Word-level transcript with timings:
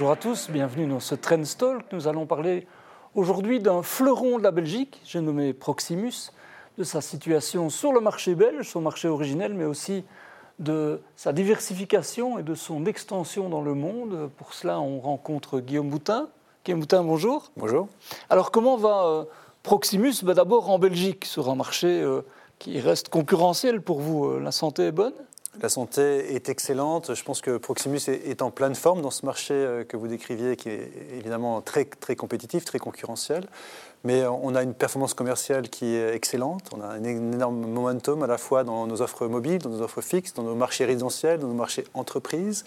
Bonjour 0.00 0.12
à 0.12 0.16
tous, 0.16 0.48
bienvenue 0.48 0.86
dans 0.86 0.98
ce 0.98 1.14
Trend 1.14 1.42
Talk. 1.58 1.84
Nous 1.92 2.08
allons 2.08 2.24
parler 2.24 2.66
aujourd'hui 3.14 3.60
d'un 3.60 3.82
fleuron 3.82 4.38
de 4.38 4.42
la 4.42 4.50
Belgique, 4.50 4.98
j'ai 5.04 5.20
nommé 5.20 5.52
Proximus, 5.52 6.32
de 6.78 6.84
sa 6.84 7.02
situation 7.02 7.68
sur 7.68 7.92
le 7.92 8.00
marché 8.00 8.34
belge, 8.34 8.66
son 8.66 8.80
marché 8.80 9.08
originel, 9.08 9.52
mais 9.52 9.66
aussi 9.66 10.04
de 10.58 11.02
sa 11.16 11.34
diversification 11.34 12.38
et 12.38 12.42
de 12.42 12.54
son 12.54 12.86
extension 12.86 13.50
dans 13.50 13.60
le 13.60 13.74
monde. 13.74 14.30
Pour 14.38 14.54
cela, 14.54 14.80
on 14.80 15.00
rencontre 15.00 15.60
Guillaume 15.60 15.90
Boutin. 15.90 16.30
Guillaume 16.64 16.80
Boutin, 16.80 17.04
bonjour. 17.04 17.52
Bonjour. 17.58 17.86
Alors, 18.30 18.52
comment 18.52 18.78
va 18.78 19.04
euh, 19.04 19.24
Proximus? 19.62 20.14
Ben, 20.22 20.32
D'abord 20.32 20.70
en 20.70 20.78
Belgique, 20.78 21.26
sur 21.26 21.50
un 21.50 21.56
marché 21.56 22.00
euh, 22.00 22.22
qui 22.58 22.80
reste 22.80 23.10
concurrentiel 23.10 23.82
pour 23.82 24.00
vous. 24.00 24.24
Euh, 24.24 24.40
la 24.40 24.50
santé 24.50 24.84
est 24.84 24.92
bonne? 24.92 25.12
La 25.60 25.68
santé 25.68 26.34
est 26.34 26.48
excellente. 26.48 27.14
Je 27.14 27.24
pense 27.24 27.40
que 27.40 27.56
Proximus 27.56 28.00
est 28.08 28.42
en 28.42 28.50
pleine 28.50 28.74
forme 28.74 29.02
dans 29.02 29.10
ce 29.10 29.26
marché 29.26 29.54
euh, 29.54 29.84
que 29.84 29.96
vous 29.96 30.06
décriviez, 30.06 30.56
qui 30.56 30.68
est 30.68 30.90
évidemment 31.12 31.60
très, 31.60 31.84
très 31.84 32.16
compétitif, 32.16 32.64
très 32.64 32.78
concurrentiel. 32.78 33.46
Mais 34.04 34.24
on 34.24 34.54
a 34.54 34.62
une 34.62 34.72
performance 34.72 35.12
commerciale 35.12 35.68
qui 35.68 35.94
est 35.94 36.14
excellente. 36.14 36.70
On 36.74 36.80
a 36.80 36.86
un 36.86 37.04
énorme 37.04 37.66
momentum 37.66 38.22
à 38.22 38.26
la 38.26 38.38
fois 38.38 38.64
dans 38.64 38.86
nos 38.86 39.02
offres 39.02 39.26
mobiles, 39.26 39.58
dans 39.58 39.68
nos 39.68 39.82
offres 39.82 40.00
fixes, 40.00 40.32
dans 40.32 40.42
nos 40.42 40.54
marchés 40.54 40.86
résidentiels, 40.86 41.38
dans 41.38 41.48
nos 41.48 41.54
marchés 41.54 41.84
entreprises. 41.92 42.64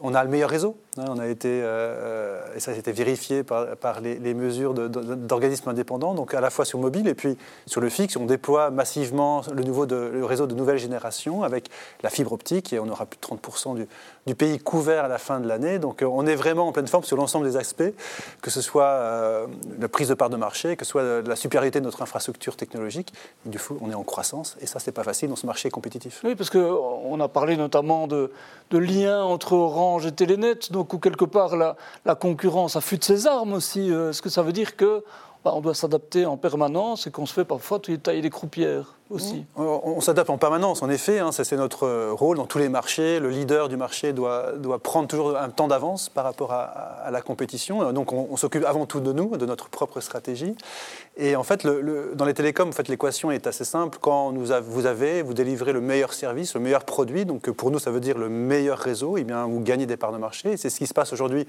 On 0.00 0.14
a 0.14 0.24
le 0.24 0.30
meilleur 0.30 0.50
réseau. 0.50 0.76
Hein. 0.96 1.04
On 1.08 1.18
a 1.18 1.28
été, 1.28 1.48
euh, 1.48 1.64
euh, 1.64 2.56
et 2.56 2.60
ça 2.60 2.72
a 2.72 2.74
été 2.74 2.92
vérifié 2.92 3.42
par, 3.42 4.00
les, 4.00 4.34
mesures 4.34 4.74
d'organismes 4.74 5.68
indépendants, 5.68 6.14
donc 6.14 6.34
à 6.34 6.40
la 6.40 6.50
fois 6.50 6.64
sur 6.64 6.78
mobile 6.78 7.06
et 7.08 7.14
puis 7.14 7.36
sur 7.66 7.80
le 7.80 7.88
fixe. 7.88 8.16
On 8.16 8.24
déploie 8.24 8.70
massivement 8.70 9.42
le, 9.52 10.24
réseau 10.24 10.46
de 10.46 10.54
nouvelle 10.54 10.78
génération 10.78 11.42
avec 11.42 11.68
la 12.02 12.10
fibre 12.10 12.32
optique 12.32 12.72
et 12.72 12.78
on 12.78 12.88
aura 12.88 13.06
plus 13.06 13.18
de 13.18 13.36
30% 13.36 13.74
du, 13.74 13.86
du, 14.26 14.34
pays 14.34 14.58
couvert 14.58 15.04
à 15.04 15.08
la 15.08 15.18
fin 15.18 15.40
de 15.40 15.46
l'année. 15.46 15.78
Donc 15.78 16.02
euh, 16.02 16.06
on 16.06 16.26
est 16.26 16.34
vraiment 16.34 16.68
en 16.68 16.72
pleine 16.72 16.88
forme 16.88 17.04
sur 17.04 17.16
l'ensemble 17.16 17.46
des 17.46 17.56
aspects, 17.56 17.92
que 18.40 18.50
ce 18.50 18.60
soit 18.60 19.46
la 19.78 19.88
prise 19.88 20.08
de 20.08 20.14
part 20.14 20.30
de 20.30 20.36
marché, 20.36 20.76
que 20.76 20.84
ce 20.84 20.90
soit 20.90 21.22
la 21.22 21.36
supériorité 21.36 21.80
de 21.80 21.84
notre 21.84 22.02
infrastructure 22.02 22.56
technologique. 22.56 23.12
Du 23.44 23.58
coup, 23.58 23.78
on 23.80 23.90
est 23.90 23.94
en 23.94 24.04
croissance 24.04 24.56
et 24.60 24.66
ça, 24.66 24.78
c'est 24.78 24.92
pas 24.92 25.04
facile 25.04 25.28
dans 25.28 25.36
ce 25.36 25.46
marché 25.46 25.70
compétitif. 25.70 26.20
Oui, 26.24 26.34
parce 26.34 26.50
qu'on 26.50 27.20
a 27.20 27.28
parlé 27.28 27.56
notamment 27.56 28.06
de, 28.06 28.32
de 28.70 28.78
liens 28.78 29.22
entre 29.22 29.52
Orange 29.52 29.89
et 29.98 30.12
Télénet, 30.12 30.70
donc 30.70 30.92
où 30.92 30.98
quelque 30.98 31.24
part 31.24 31.56
la, 31.56 31.76
la 32.04 32.14
concurrence 32.14 32.76
affûte 32.76 33.04
ses 33.04 33.26
armes 33.26 33.52
aussi. 33.52 33.90
Euh, 33.90 34.10
est-ce 34.10 34.22
que 34.22 34.28
ça 34.28 34.42
veut 34.42 34.52
dire 34.52 34.76
que 34.76 35.04
bah, 35.44 35.52
on 35.54 35.60
doit 35.60 35.74
s'adapter 35.74 36.26
en 36.26 36.36
permanence 36.36 37.06
et 37.06 37.10
qu'on 37.10 37.26
se 37.26 37.34
fait 37.34 37.44
parfois 37.44 37.80
tailler 37.80 38.20
des 38.20 38.30
croupières? 38.30 38.99
Aussi. 39.10 39.44
On, 39.56 40.00
s'adapte 40.00 40.30
en 40.30 40.38
permanence, 40.38 40.82
en 40.82 40.90
effet, 40.90 41.18
hein, 41.18 41.30
c'est 41.32 41.52
notre 41.56 41.86
euh, 41.86 42.12
rôle 42.12 42.36
dans 42.36 42.46
tous 42.46 42.58
les 42.58 42.68
marchés. 42.68 43.20
Le 43.20 43.28
leader 43.28 43.68
du 43.68 43.76
marché 43.76 44.12
doit, 44.12 44.52
doit 44.56 44.78
prendre 44.78 45.08
toujours 45.08 45.36
un 45.36 45.50
temps 45.50 45.68
d'avance 45.68 46.08
par 46.08 46.24
rapport 46.24 46.52
à, 46.52 47.08
la 47.10 47.20
compétition. 47.20 47.82
Euh, 47.82 47.92
donc 47.92 48.12
on, 48.12 48.36
s'occupe 48.36 48.64
avant 48.64 48.86
tout 48.86 49.00
de 49.00 49.12
nous, 49.12 49.36
de 49.36 49.46
notre 49.46 49.68
propre 49.68 50.00
stratégie. 50.00 50.54
Et 51.16 51.36
en 51.36 51.42
fait, 51.42 51.66
dans 51.66 52.24
les 52.24 52.34
télécoms, 52.34 52.68
en 52.68 52.72
fait, 52.72 52.88
l'équation 52.88 53.30
est 53.30 53.46
assez 53.46 53.64
simple. 53.64 53.98
Quand 54.00 54.32
vous 54.32 54.86
avez, 54.86 55.22
vous 55.22 55.34
délivrez 55.34 55.72
le 55.72 55.80
meilleur 55.80 56.12
service, 56.12 56.54
le 56.54 56.60
meilleur 56.60 56.84
produit, 56.84 57.24
donc 57.24 57.50
pour 57.50 57.70
nous 57.70 57.78
ça 57.78 57.90
veut 57.90 58.00
dire 58.00 58.16
le 58.16 58.28
meilleur 58.28 58.78
réseau, 58.78 59.16
et 59.16 59.20
eh 59.20 59.24
bien 59.24 59.44
vous 59.46 59.60
gagnez 59.60 59.86
des 59.86 59.96
parts 59.96 60.12
de 60.12 60.18
marché. 60.18 60.56
C'est 60.56 60.70
ce 60.70 60.78
qui 60.78 60.86
se 60.86 60.94
passe 60.94 61.12
aujourd'hui 61.12 61.46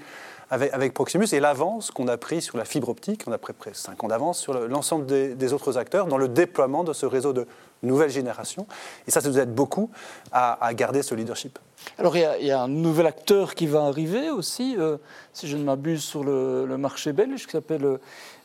avec, 0.52 0.92
Proximus 0.92 1.26
et 1.32 1.40
l'avance 1.40 1.90
qu'on 1.90 2.08
a 2.08 2.18
pris 2.18 2.42
sur 2.42 2.58
la 2.58 2.66
fibre 2.66 2.90
optique. 2.90 3.24
On 3.26 3.32
a 3.32 3.38
pris 3.38 3.54
près 3.54 3.70
5 3.72 4.04
ans 4.04 4.08
d'avance 4.08 4.38
sur 4.38 4.52
l'ensemble 4.68 5.06
des, 5.06 5.52
autres 5.54 5.78
acteurs 5.78 6.06
dans 6.06 6.18
le 6.18 6.28
déploiement 6.28 6.84
de 6.84 6.92
ce 6.92 7.06
réseau 7.06 7.32
de 7.32 7.46
nouvelle 7.82 8.10
génération. 8.10 8.66
Et 9.06 9.10
ça, 9.10 9.20
ça 9.20 9.28
nous 9.28 9.38
aide 9.38 9.54
beaucoup 9.54 9.90
à, 10.32 10.72
garder 10.74 11.02
ce 11.02 11.14
leadership. 11.14 11.58
Alors, 11.98 12.16
il 12.16 12.46
y, 12.46 12.50
a, 12.50 12.62
un 12.62 12.68
nouvel 12.68 13.06
acteur 13.06 13.54
qui 13.54 13.66
va 13.66 13.84
arriver 13.84 14.30
aussi, 14.30 14.76
euh, 14.78 14.98
si 15.32 15.48
je 15.48 15.56
ne 15.56 15.64
m'abuse, 15.64 16.02
sur 16.02 16.22
le, 16.22 16.76
marché 16.76 17.12
belge, 17.12 17.46
qui 17.46 17.52
s'appelle 17.52 17.98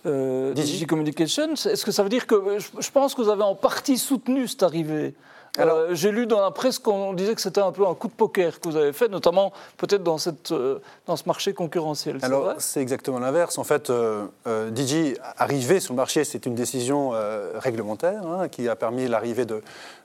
euh, 0.06 0.53
Digi 0.53 0.86
Communications. 0.86 1.53
Est-ce 1.53 1.86
que 1.86 1.92
ça 1.92 2.03
veut 2.03 2.09
dire 2.09 2.25
que 2.25 2.58
je 2.58 2.92
pense 2.92 3.14
que 3.14 3.22
vous 3.22 3.30
avez 3.30 3.44
en 3.44 3.56
partie 3.56 3.98
soutenu 3.98 4.48
cette 4.48 4.64
arrivée 4.64 5.14
alors, 5.57 5.78
euh, 5.78 5.94
j'ai 5.94 6.12
lu 6.12 6.28
dans 6.28 6.41
la 6.41 6.51
presse 6.51 6.79
qu'on 6.79 7.13
disait 7.13 7.34
que 7.34 7.41
c'était 7.41 7.62
un 7.62 7.72
peu 7.72 7.85
un 7.88 7.95
coup 7.95 8.07
de 8.07 8.13
poker 8.13 8.59
que 8.59 8.69
vous 8.69 8.78
avez 8.78 8.94
fait, 8.94 9.07
notamment 9.07 9.51
peut-être 9.78 10.03
dans, 10.03 10.18
cette, 10.18 10.51
euh, 10.51 10.79
dans 11.07 11.16
ce 11.16 11.23
marché 11.25 11.53
concurrentiel. 11.53 12.19
Alors, 12.22 12.53
c'est 12.59 12.81
exactement 12.81 13.19
l'inverse. 13.19 13.57
En 13.57 13.63
fait, 13.63 13.90
euh, 13.90 14.28
Digi, 14.69 15.16
arrivé 15.38 15.79
sur 15.79 15.94
le 15.94 15.97
marché, 15.97 16.23
c'est 16.23 16.45
une 16.45 16.56
décision 16.56 17.12
réglementaire 17.56 18.25
hein, 18.25 18.47
qui 18.47 18.69
a 18.69 18.75
permis 18.75 19.07
l'arrivée 19.07 19.45
de, 19.45 19.62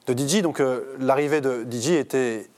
de 0.06 0.12
Digi. 0.12 0.42
Donc, 0.42 0.62
l'arrivée 0.98 1.40
de 1.40 1.64
Digi 1.64 1.94
était 1.94 2.48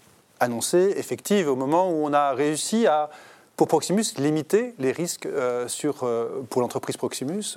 annoncée, 0.40 0.94
effective, 0.96 1.48
au 1.48 1.56
moment 1.56 1.90
où 1.90 2.04
on 2.04 2.12
a 2.12 2.32
réussi 2.32 2.86
à 2.86 3.10
pour 3.56 3.68
Proximus, 3.68 4.04
limiter 4.18 4.74
les 4.80 4.90
risques 4.90 5.28
sur, 5.68 6.08
pour 6.50 6.60
l'entreprise 6.60 6.96
Proximus 6.96 7.54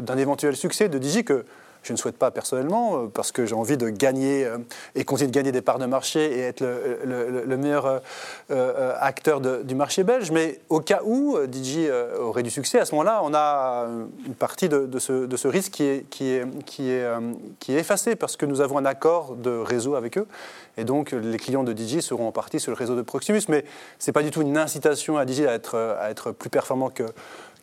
d'un 0.00 0.18
éventuel 0.18 0.56
succès 0.56 0.88
de 0.88 0.98
Digi 0.98 1.24
que 1.24 1.44
je 1.86 1.92
ne 1.92 1.96
souhaite 1.96 2.18
pas 2.18 2.30
personnellement, 2.30 2.96
euh, 2.96 3.06
parce 3.06 3.32
que 3.32 3.46
j'ai 3.46 3.54
envie 3.54 3.76
de 3.76 3.88
gagner 3.88 4.44
euh, 4.44 4.58
et 4.94 5.04
continuer 5.04 5.30
de 5.30 5.34
gagner 5.34 5.52
des 5.52 5.62
parts 5.62 5.78
de 5.78 5.86
marché 5.86 6.38
et 6.38 6.40
être 6.40 6.60
le, 6.60 7.56
meilleur 7.56 8.02
euh, 8.50 8.94
acteur 9.00 9.40
du 9.40 9.74
marché 9.74 10.04
belge. 10.04 10.30
Mais 10.30 10.60
au 10.68 10.80
cas 10.80 11.00
où 11.04 11.38
Digi 11.46 11.88
aurait 12.20 12.42
du 12.42 12.50
succès, 12.50 12.80
à 12.80 12.84
ce 12.84 12.94
moment-là, 12.94 13.20
on 13.22 13.32
a 13.34 13.86
une 14.26 14.34
partie 14.34 14.68
de, 14.68 14.98
ce, 14.98 15.48
risque 15.48 15.72
qui 15.72 16.28
est, 16.28 16.44
effacée 17.68 18.16
parce 18.16 18.36
que 18.36 18.46
nous 18.46 18.60
avons 18.60 18.78
un 18.78 18.84
accord 18.84 19.36
de 19.36 19.50
réseau 19.50 19.94
avec 19.94 20.18
eux. 20.18 20.26
Et 20.78 20.84
donc, 20.84 21.12
les 21.12 21.38
clients 21.38 21.64
de 21.64 21.72
Digi 21.72 22.02
seront 22.02 22.28
en 22.28 22.32
partie 22.32 22.60
sur 22.60 22.70
le 22.70 22.76
réseau 22.76 22.96
de 22.96 23.02
Proximus. 23.02 23.42
Mais 23.48 23.64
ce 23.98 24.10
n'est 24.10 24.12
pas 24.12 24.22
du 24.22 24.30
tout 24.30 24.42
une 24.42 24.58
incitation 24.58 25.16
à 25.16 25.24
être, 25.24 25.96
à 26.00 26.10
être 26.10 26.32
plus 26.32 26.50
performant 26.50 26.90
que, 26.90 27.04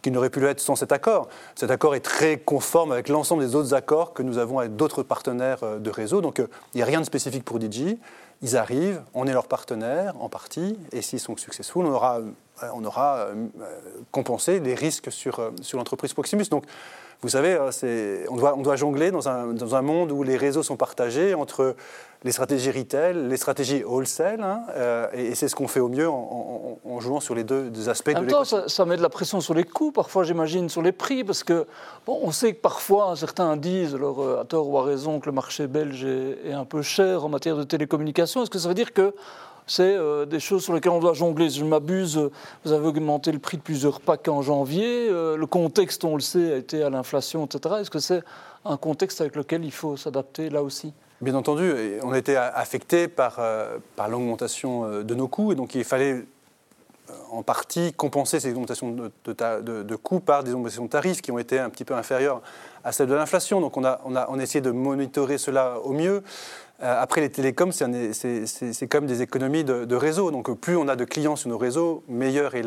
qui 0.03 0.11
n'aurait 0.11 0.29
pu 0.29 0.41
l'être 0.41 0.59
sans 0.59 0.75
cet 0.75 0.91
accord. 0.91 1.29
Cet 1.55 1.71
accord 1.71 1.95
est 1.95 2.01
très 2.01 2.37
conforme 2.37 2.91
avec 2.91 3.07
l'ensemble 3.07 3.43
des 3.43 3.55
autres 3.55 3.73
accords 3.73 4.13
que 4.13 4.21
nous 4.21 4.37
avons 4.37 4.59
avec 4.59 4.75
d'autres 4.75 5.01
partenaires 5.01 5.63
euh, 5.63 5.79
de 5.79 5.89
réseau. 5.89 6.21
Donc 6.21 6.39
euh, 6.39 6.47
il 6.73 6.77
n'y 6.77 6.83
a 6.83 6.85
rien 6.85 6.99
de 6.99 7.05
spécifique 7.05 7.43
pour 7.43 7.57
Digi. 7.57 7.97
Ils 8.43 8.57
arrivent, 8.57 9.01
on 9.13 9.25
est 9.25 9.31
leur 9.31 9.47
partenaire 9.47 10.13
en 10.19 10.27
partie, 10.27 10.77
et 10.91 11.01
s'ils 11.01 11.21
sont 11.21 11.37
successful, 11.37 11.85
on 11.85 11.93
aura, 11.93 12.17
euh, 12.17 12.67
on 12.75 12.83
aura 12.83 13.27
compensé 14.11 14.59
les 14.59 14.75
risques 14.75 15.09
sur, 15.13 15.51
sur 15.61 15.77
l'entreprise 15.77 16.13
Proximus. 16.13 16.49
Donc 16.51 16.65
vous 17.21 17.29
savez, 17.29 17.53
hein, 17.53 17.69
on 18.29 18.35
doit, 18.35 18.55
on 18.57 18.61
doit 18.61 18.75
jongler 18.75 19.09
dans 19.11 19.29
un, 19.29 19.53
dans 19.53 19.75
un, 19.75 19.81
monde 19.81 20.11
où 20.11 20.23
les 20.23 20.35
réseaux 20.35 20.61
sont 20.61 20.75
partagés 20.75 21.33
entre 21.33 21.73
les 22.23 22.31
stratégies 22.31 22.71
retail, 22.71 23.27
les 23.27 23.37
stratégies 23.37 23.83
wholesale, 23.83 24.41
hein, 24.41 24.63
euh, 24.75 25.07
et, 25.13 25.35
c'est 25.35 25.47
ce 25.47 25.55
qu'on 25.55 25.67
fait 25.67 25.79
au 25.79 25.89
mieux 25.89 26.09
en, 26.09 26.99
jouant 26.99 27.19
sur 27.19 27.35
les 27.35 27.43
deux, 27.43 27.89
aspects 27.89 28.11
en 28.15 28.21
même 28.21 28.29
temps, 28.29 28.43
ça, 28.45 28.85
met 28.85 28.97
de 28.97 29.01
la 29.01 29.09
pression 29.09 29.41
sur 29.41 29.53
les 29.53 29.63
coûts, 29.63 29.91
parfois 29.91 30.23
j'imagine, 30.23 30.69
sur 30.69 30.81
les 30.81 30.91
prix, 30.91 31.23
parce 31.23 31.43
que 31.43 31.65
bon, 32.05 32.19
on 32.21 32.31
sait 32.31 32.53
que 32.53 32.61
parfois 32.61 33.15
certains 33.15 33.57
disent, 33.57 33.95
alors, 33.95 34.21
euh, 34.21 34.41
à 34.41 34.45
tort 34.45 34.69
ou 34.69 34.77
à 34.77 34.83
raison, 34.83 35.19
que 35.19 35.25
le 35.25 35.31
marché 35.31 35.67
belge 35.67 36.05
est, 36.05 36.37
est 36.45 36.53
un 36.53 36.65
peu 36.65 36.81
cher 36.81 37.25
en 37.25 37.29
matière 37.29 37.57
de 37.57 37.63
télécommunications. 37.63 38.43
Est-ce 38.43 38.49
que 38.49 38.59
ça 38.59 38.67
veut 38.67 38.75
dire 38.75 38.93
que 38.93 39.13
c'est 39.65 39.95
euh, 39.95 40.25
des 40.25 40.39
choses 40.39 40.63
sur 40.63 40.73
lesquelles 40.73 40.91
on 40.91 40.99
doit 40.99 41.13
jongler? 41.13 41.49
Si 41.49 41.59
je 41.59 41.65
m'abuse, 41.65 42.29
vous 42.65 42.71
avez 42.71 42.87
augmenté 42.87 43.31
le 43.31 43.39
prix 43.39 43.57
de 43.57 43.61
plusieurs 43.61 44.01
packs 44.01 44.27
en 44.27 44.41
janvier. 44.41 45.09
Euh, 45.09 45.37
le 45.37 45.45
contexte, 45.45 46.03
on 46.03 46.15
le 46.15 46.21
sait, 46.21 46.53
a 46.53 46.57
été 46.57 46.83
à 46.83 46.89
l'inflation, 46.89 47.45
etc. 47.45 47.75
Est-ce 47.81 47.89
que 47.89 47.99
c'est 47.99 48.23
un 48.65 48.77
contexte 48.77 49.21
avec 49.21 49.35
lequel 49.35 49.63
il 49.63 49.71
faut 49.71 49.97
s'adapter 49.97 50.49
là 50.49 50.63
aussi? 50.63 50.93
Bien 51.23 51.35
entendu, 51.35 51.71
on 52.03 52.11
a 52.11 52.17
été 52.17 52.35
affecté 52.35 53.07
par, 53.07 53.37
euh, 53.39 53.77
par 53.95 54.09
l'augmentation 54.09 55.03
de 55.03 55.15
nos 55.15 55.29
coûts 55.29 55.53
et 55.53 55.55
donc 55.55 55.73
il 55.73 55.85
fallait 55.85 56.25
en 57.31 57.43
partie 57.43 57.93
compenser 57.93 58.41
ces 58.41 58.51
augmentations 58.51 58.91
de, 58.91 59.83
de, 59.83 59.95
coûts 59.95 60.19
par 60.19 60.43
des 60.43 60.53
augmentations 60.53 60.83
de 60.83 60.89
tarifs 60.89 61.21
qui 61.21 61.31
ont 61.31 61.39
été 61.39 61.59
un 61.59 61.69
petit 61.69 61.85
peu 61.85 61.93
inférieures 61.93 62.41
à 62.83 62.91
celles 62.91 63.07
de 63.07 63.13
l'inflation. 63.13 63.61
Donc 63.61 63.77
on 63.77 63.85
a, 63.85 64.01
on 64.03 64.17
a, 64.17 64.27
on 64.29 64.37
a 64.37 64.43
essayé 64.43 64.59
de 64.59 64.71
monitorer 64.71 65.37
cela 65.37 65.79
au 65.79 65.93
mieux. 65.93 66.23
Euh, 66.83 67.01
après, 67.01 67.21
les 67.21 67.29
télécoms, 67.29 67.71
c'est 67.71 68.87
comme 68.89 69.05
des 69.05 69.21
économies 69.21 69.63
de, 69.63 69.95
réseau. 69.95 70.31
Donc, 70.31 70.53
plus 70.59 70.75
on 70.75 70.87
a 70.87 70.95
de 70.95 71.05
clients 71.05 71.35
sur 71.35 71.49
nos 71.49 71.57
réseaux, 71.57 72.03
meilleure 72.09 72.55
est 72.55 72.63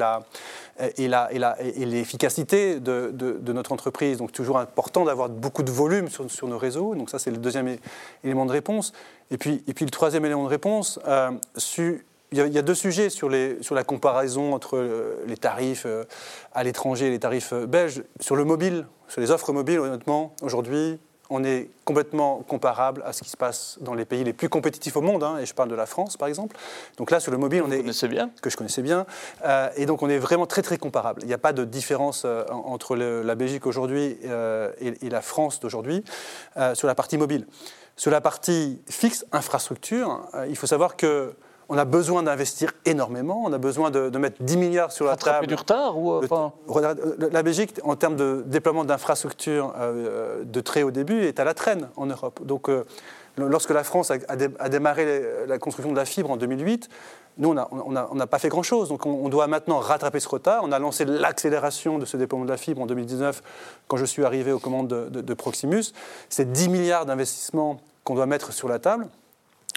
l'efficacité 1.78 2.80
de, 2.80 3.10
de, 3.12 3.52
notre 3.52 3.72
entreprise. 3.72 4.18
Donc, 4.18 4.32
toujours 4.32 4.58
important 4.58 5.04
d'avoir 5.04 5.28
beaucoup 5.28 5.62
de 5.62 5.70
volume 5.70 6.08
sur, 6.08 6.30
sur, 6.30 6.48
nos 6.48 6.58
réseaux. 6.58 6.94
Donc, 6.94 7.10
ça, 7.10 7.18
c'est 7.18 7.30
le 7.30 7.36
deuxième 7.36 7.76
élément 8.24 8.46
de 8.46 8.52
réponse. 8.52 8.92
Et 9.30 9.36
puis, 9.36 9.62
et 9.66 9.74
puis 9.74 9.84
le 9.84 9.90
troisième 9.90 10.24
élément 10.24 10.44
de 10.44 10.48
réponse, 10.48 10.98
euh, 11.06 11.32
il 12.32 12.38
y, 12.38 12.58
a 12.58 12.62
deux 12.62 12.74
sujets 12.74 13.08
sur, 13.08 13.28
les, 13.28 13.62
sur 13.62 13.74
la 13.74 13.84
comparaison 13.84 14.52
entre 14.52 14.76
euh, 14.76 15.22
les 15.26 15.36
tarifs 15.36 15.86
à 16.54 16.64
l'étranger 16.64 17.08
et 17.08 17.10
les 17.10 17.20
tarifs 17.20 17.52
belges. 17.52 18.02
Sur 18.20 18.34
le 18.36 18.44
mobile, 18.44 18.86
sur 19.08 19.20
les 19.20 19.30
offres 19.30 19.52
mobiles, 19.52 19.78
honnêtement, 19.78 20.34
aujourd'hui, 20.42 20.98
on 21.30 21.44
est 21.44 21.70
complètement 21.84 22.42
comparable 22.46 23.02
à 23.04 23.12
ce 23.12 23.22
qui 23.22 23.30
se 23.30 23.36
passe 23.36 23.78
dans 23.80 23.94
les 23.94 24.04
pays 24.04 24.24
les 24.24 24.32
plus 24.32 24.48
compétitifs 24.48 24.96
au 24.96 25.00
monde, 25.00 25.22
hein, 25.22 25.38
et 25.38 25.46
je 25.46 25.54
parle 25.54 25.68
de 25.68 25.74
la 25.74 25.86
France 25.86 26.16
par 26.16 26.28
exemple. 26.28 26.56
Donc 26.96 27.10
là, 27.10 27.20
sur 27.20 27.32
le 27.32 27.38
mobile, 27.38 27.62
on 27.64 27.70
est 27.70 27.82
bien. 28.06 28.30
que 28.42 28.50
je 28.50 28.56
connaissais 28.56 28.82
bien, 28.82 29.06
euh, 29.44 29.68
et 29.76 29.86
donc 29.86 30.02
on 30.02 30.08
est 30.08 30.18
vraiment 30.18 30.46
très 30.46 30.62
très 30.62 30.78
comparable. 30.78 31.22
Il 31.22 31.28
n'y 31.28 31.34
a 31.34 31.38
pas 31.38 31.52
de 31.52 31.64
différence 31.64 32.22
euh, 32.24 32.44
entre 32.50 32.96
la 32.96 33.34
Belgique 33.34 33.66
aujourd'hui 33.66 34.18
euh, 34.24 34.72
et, 34.80 35.08
la 35.08 35.22
France 35.22 35.60
d'aujourd'hui 35.60 36.02
sur 36.74 36.88
la 36.88 36.94
partie 36.94 37.16
mobile. 37.16 37.46
Sur 37.96 38.10
la 38.10 38.20
partie 38.20 38.80
fixe, 38.88 39.24
infrastructure, 39.32 40.28
il 40.48 40.56
faut 40.56 40.66
savoir 40.66 40.96
que 40.96 41.34
on 41.68 41.78
a 41.78 41.84
besoin 41.84 42.22
d'investir 42.22 42.72
énormément, 42.84 43.42
on 43.44 43.52
a 43.52 43.58
besoin 43.58 43.90
de, 43.90 44.16
mettre 44.18 44.42
10 44.42 44.56
milliards 44.56 44.92
sur 44.92 45.06
la 45.06 45.16
table. 45.16 45.46
du 45.46 45.54
retard 45.54 45.98
ou 45.98 46.12
enfin... 46.12 46.52
La 47.30 47.42
Belgique, 47.42 47.80
en 47.82 47.96
termes 47.96 48.16
de 48.16 48.44
déploiement 48.46 48.84
d'infrastructures 48.84 49.74
de 50.44 50.60
très 50.60 50.82
haut 50.82 50.90
début, 50.90 51.24
est 51.24 51.40
à 51.40 51.44
la 51.44 51.54
traîne 51.54 51.88
en 51.96 52.06
Europe. 52.06 52.44
Donc, 52.44 52.70
lorsque 53.36 53.70
la 53.70 53.84
France 53.84 54.10
a, 54.10 54.68
démarré 54.68 55.22
la 55.46 55.58
construction 55.58 55.92
de 55.92 55.96
la 55.96 56.04
fibre 56.04 56.30
en 56.30 56.36
2008, 56.36 56.88
nous, 57.38 57.54
on 57.54 58.14
n'a 58.14 58.26
pas 58.26 58.38
fait 58.38 58.48
grand-chose. 58.48 58.88
Donc, 58.88 59.04
on, 59.04 59.28
doit 59.28 59.46
maintenant 59.46 59.78
rattraper 59.78 60.20
ce 60.20 60.28
retard. 60.28 60.62
On 60.64 60.72
a 60.72 60.78
lancé 60.78 61.04
l'accélération 61.04 61.98
de 61.98 62.04
ce 62.04 62.16
déploiement 62.16 62.46
de 62.46 62.50
la 62.50 62.56
fibre 62.56 62.80
en 62.80 62.86
2019, 62.86 63.42
quand 63.88 63.96
je 63.96 64.04
suis 64.04 64.24
arrivé 64.24 64.52
aux 64.52 64.58
commandes 64.58 64.88
de, 64.88 65.20
de 65.20 65.34
Proximus. 65.34 65.92
C'est 66.28 66.50
10 66.50 66.68
milliards 66.68 67.06
d'investissements 67.06 67.78
qu'on 68.04 68.14
doit 68.14 68.26
mettre 68.26 68.52
sur 68.52 68.68
la 68.68 68.78
table. 68.78 69.08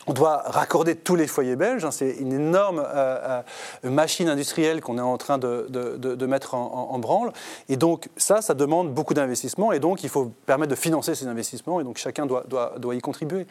On 0.10 0.14
doit 0.14 0.42
raccorder 0.48 0.96
tous 0.96 1.16
les 1.16 1.28
foyers 1.28 1.56
belges. 1.56 1.86
Hein. 1.86 1.92
C'est 1.92 2.10
une 2.10 2.34
énorme 2.34 2.80
euh, 2.80 3.44
euh, 3.86 3.90
machine 3.92 4.28
industrielle 4.28 4.82
qu'on 4.82 4.98
est 4.98 5.02
en 5.02 5.20
train 5.20 5.38
de, 5.38 6.26
mettre 6.26 6.56
en, 6.56 6.98
branle. 6.98 7.32
Et 7.70 7.78
donc 7.78 8.10
ça, 8.18 8.42
ça 8.42 8.56
demande 8.56 8.92
beaucoup 8.92 9.14
d'investissements. 9.14 9.72
Et 9.72 9.80
donc 9.80 10.04
il 10.04 10.10
faut 10.10 10.32
permettre 10.48 10.72
de 10.72 10.76
financer 10.76 11.14
ces 11.14 11.28
investissements. 11.28 11.80
Et 11.80 11.84
donc 11.84 12.00
chacun 12.00 12.26
doit, 12.26 12.74
y 12.92 13.02
contribuer. 13.02 13.46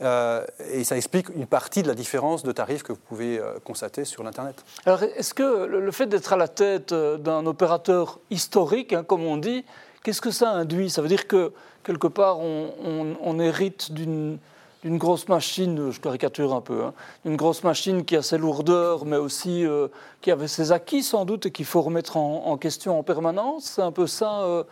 Euh, 0.00 0.46
et 0.72 0.82
ça 0.82 0.96
explique 0.96 1.28
une 1.36 1.44
partie 1.44 1.82
de 1.82 1.88
la 1.88 1.94
différence 1.94 2.42
de 2.42 2.52
tarifs 2.52 2.84
que 2.84 2.92
vous 2.92 3.00
pouvez 3.06 3.38
constater 3.64 4.06
sur 4.06 4.22
l'Internet. 4.22 4.64
Alors 4.86 5.02
est-ce 5.02 5.34
que 5.34 5.66
le 5.66 5.90
fait 5.92 6.06
d'être 6.06 6.32
à 6.32 6.38
la 6.38 6.48
tête 6.48 6.94
d'un 6.94 7.44
opérateur 7.44 8.18
historique, 8.30 8.94
hein, 8.94 9.04
comme 9.04 9.24
on 9.24 9.36
dit, 9.36 9.62
qu'est-ce 10.04 10.22
que 10.22 10.30
ça 10.30 10.52
induit? 10.52 10.88
Ça 10.88 11.02
veut 11.02 11.08
dire 11.08 11.26
que 11.26 11.52
quelque 11.84 12.06
part 12.06 12.38
on 12.40 13.38
hérite 13.40 13.92
d'une 13.92 14.38
d'une 14.82 14.98
grosse 14.98 15.28
machine, 15.28 15.90
je 15.90 16.00
caricature 16.00 16.54
un 16.54 16.60
peu, 16.60 16.84
hein, 16.84 16.94
une 17.24 17.36
grosse 17.36 17.64
machine 17.64 18.04
qui 18.04 18.16
a 18.16 18.22
ses 18.22 18.38
lourdeurs, 18.38 19.04
mais 19.04 19.16
aussi 19.16 19.66
euh, 19.66 19.88
qui 20.20 20.30
avait 20.30 20.48
ses 20.48 20.70
acquis 20.72 21.02
sans 21.02 21.24
doute 21.24 21.46
et 21.46 21.50
qu'il 21.50 21.64
faut 21.64 21.82
remettre 21.82 22.16
en, 22.16 22.56
question 22.56 22.98
en 22.98 23.02
permanence. 23.02 23.64
C'est 23.64 23.82
un 23.82 23.92
peu 23.92 24.06
ça 24.06 24.42
euh, 24.42 24.64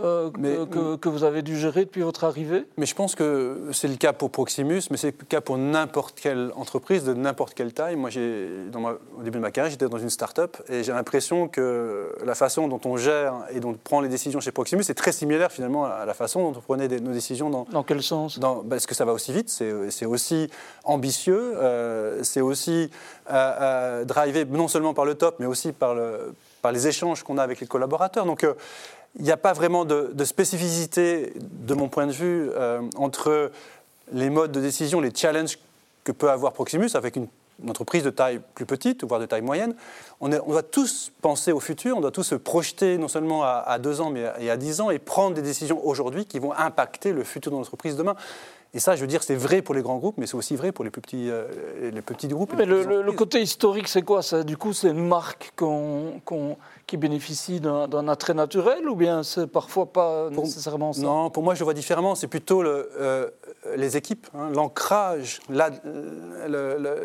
euh, 0.00 0.96
que, 0.96 1.08
vous 1.08 1.24
avez 1.24 1.42
dû 1.42 1.56
gérer 1.56 1.84
depuis 1.84 2.02
votre 2.02 2.24
arrivée 2.24 2.64
Mais 2.76 2.86
je 2.86 2.94
pense 2.94 3.14
que 3.14 3.68
c'est 3.72 3.88
le 3.88 3.96
cas 3.96 4.12
pour 4.12 4.30
Proximus, 4.30 4.82
mais 4.90 4.96
c'est 4.96 5.14
le 5.18 5.26
cas 5.26 5.40
pour 5.40 5.58
n'importe 5.58 6.18
quelle 6.20 6.50
entreprise 6.56 7.04
de 7.04 7.14
n'importe 7.14 7.54
quelle 7.54 7.72
taille. 7.72 7.96
Moi, 7.96 8.10
au 8.10 9.22
début 9.22 9.38
de 9.38 9.42
ma 9.42 9.50
carrière, 9.50 9.70
j'étais 9.70 9.88
dans 9.88 9.98
une 9.98 10.10
start-up 10.10 10.56
et 10.68 10.82
j'ai 10.82 10.92
l'impression 10.92 11.48
que 11.48 12.14
la 12.24 12.34
façon 12.34 12.68
dont 12.68 12.80
on 12.84 12.96
gère 12.96 13.34
et 13.50 13.60
dont 13.60 13.70
on 13.70 13.74
prend 13.74 14.00
les 14.00 14.08
décisions 14.08 14.40
chez 14.40 14.52
Proximus 14.52 14.82
est 14.88 14.94
très 14.94 15.12
similaire 15.12 15.52
finalement 15.52 15.84
à 15.84 16.04
la 16.04 16.14
façon 16.14 16.50
dont 16.50 16.58
on 16.58 16.62
prenait 16.62 16.88
nos 16.88 17.12
décisions 17.12 17.50
dans. 17.50 17.66
Dans 17.70 17.82
quel 17.82 18.02
sens? 18.02 18.38
dans, 18.38 18.62
Parce 18.62 18.86
que 18.86 18.94
ça 18.94 19.04
va 19.04 19.12
aussi 19.12 19.32
vite, 19.32 19.48
c'est 19.48 20.06
aussi 20.06 20.48
ambitieux, 20.84 21.54
euh, 21.56 22.22
c'est 22.22 22.40
aussi 22.40 22.90
euh, 23.30 23.52
euh, 23.60 24.04
drivé 24.04 24.44
non 24.44 24.68
seulement 24.68 24.94
par 24.94 25.04
le 25.04 25.14
top, 25.14 25.36
mais 25.38 25.46
aussi 25.46 25.72
par, 25.72 25.94
le, 25.94 26.34
par 26.62 26.72
les 26.72 26.86
échanges 26.88 27.22
qu'on 27.22 27.38
a 27.38 27.42
avec 27.42 27.60
les 27.60 27.66
collaborateurs. 27.66 28.26
Donc, 28.26 28.46
il 29.18 29.24
n'y 29.24 29.30
a 29.30 29.36
pas 29.36 29.52
vraiment 29.52 29.84
de, 29.84 30.24
spécificité, 30.24 31.32
de 31.36 31.74
mon 31.74 31.88
point 31.88 32.06
de 32.06 32.12
vue, 32.12 32.50
euh, 32.54 32.82
entre 32.96 33.50
les 34.12 34.30
modes 34.30 34.52
de 34.52 34.60
décision, 34.60 35.00
les 35.00 35.14
challenges 35.14 35.58
que 36.02 36.12
peut 36.12 36.30
avoir 36.30 36.52
Proximus 36.52 36.90
avec 36.94 37.16
une, 37.16 37.28
entreprise 37.68 38.02
de 38.02 38.10
taille 38.10 38.40
plus 38.56 38.66
petite, 38.66 39.04
voire 39.04 39.20
de 39.20 39.26
taille 39.26 39.40
moyenne. 39.40 39.76
On, 40.20 40.28
doit 40.28 40.64
tous 40.64 41.12
penser 41.22 41.52
au 41.52 41.60
futur, 41.60 41.96
on 41.96 42.00
doit 42.00 42.10
tous 42.10 42.24
se 42.24 42.34
projeter 42.34 42.98
non 42.98 43.06
seulement 43.06 43.44
à, 43.44 43.78
deux 43.78 44.00
ans, 44.00 44.10
mais 44.10 44.24
à, 44.24 44.52
à 44.52 44.56
dix 44.56 44.80
ans, 44.80 44.90
et 44.90 44.98
prendre 44.98 45.36
des 45.36 45.42
décisions 45.42 45.80
aujourd'hui 45.86 46.26
qui 46.26 46.40
vont 46.40 46.52
impacter 46.52 47.12
le 47.12 47.22
futur 47.22 47.52
de 47.52 47.56
l'entreprise 47.56 47.94
demain. 47.94 48.16
Et 48.74 48.80
ça, 48.80 48.96
je 48.96 49.00
veux 49.00 49.06
dire, 49.06 49.22
c'est 49.22 49.36
vrai 49.36 49.62
pour 49.62 49.72
les 49.72 49.82
grands 49.82 49.98
groupes, 49.98 50.16
mais 50.18 50.26
c'est 50.26 50.34
aussi 50.34 50.56
vrai 50.56 50.72
pour 50.72 50.84
les 50.84 50.90
plus 50.90 51.00
petits, 51.00 51.30
euh, 51.30 51.46
les 51.92 52.02
petits 52.02 52.26
groupes. 52.26 52.52
Mais 52.58 52.66
le, 52.66 53.12
côté 53.12 53.40
historique, 53.40 53.86
c'est 53.86 54.02
quoi? 54.02 54.20
Ça 54.20 54.42
Du 54.42 54.56
coup, 54.56 54.72
c'est 54.72 54.88
une 54.88 55.06
marque 55.06 55.52
qui 56.88 56.96
bénéficie 56.96 57.60
d'un 57.60 58.08
attrait 58.08 58.34
naturel 58.34 58.88
ou 58.88 58.96
bien 58.96 59.22
c'est 59.22 59.46
parfois 59.46 59.86
pas 59.92 60.28
nécessairement 60.30 60.92
ça? 60.92 61.02
Non, 61.02 61.30
pour 61.30 61.44
moi, 61.44 61.54
je 61.54 61.62
vois 61.62 61.72
différemment. 61.72 62.16
C'est 62.16 62.26
plutôt 62.26 62.64
le, 62.64 62.90
euh, 62.98 63.30
les 63.76 63.96
équipes, 63.96 64.26
hein, 64.34 64.50
l'ancrage, 64.52 65.38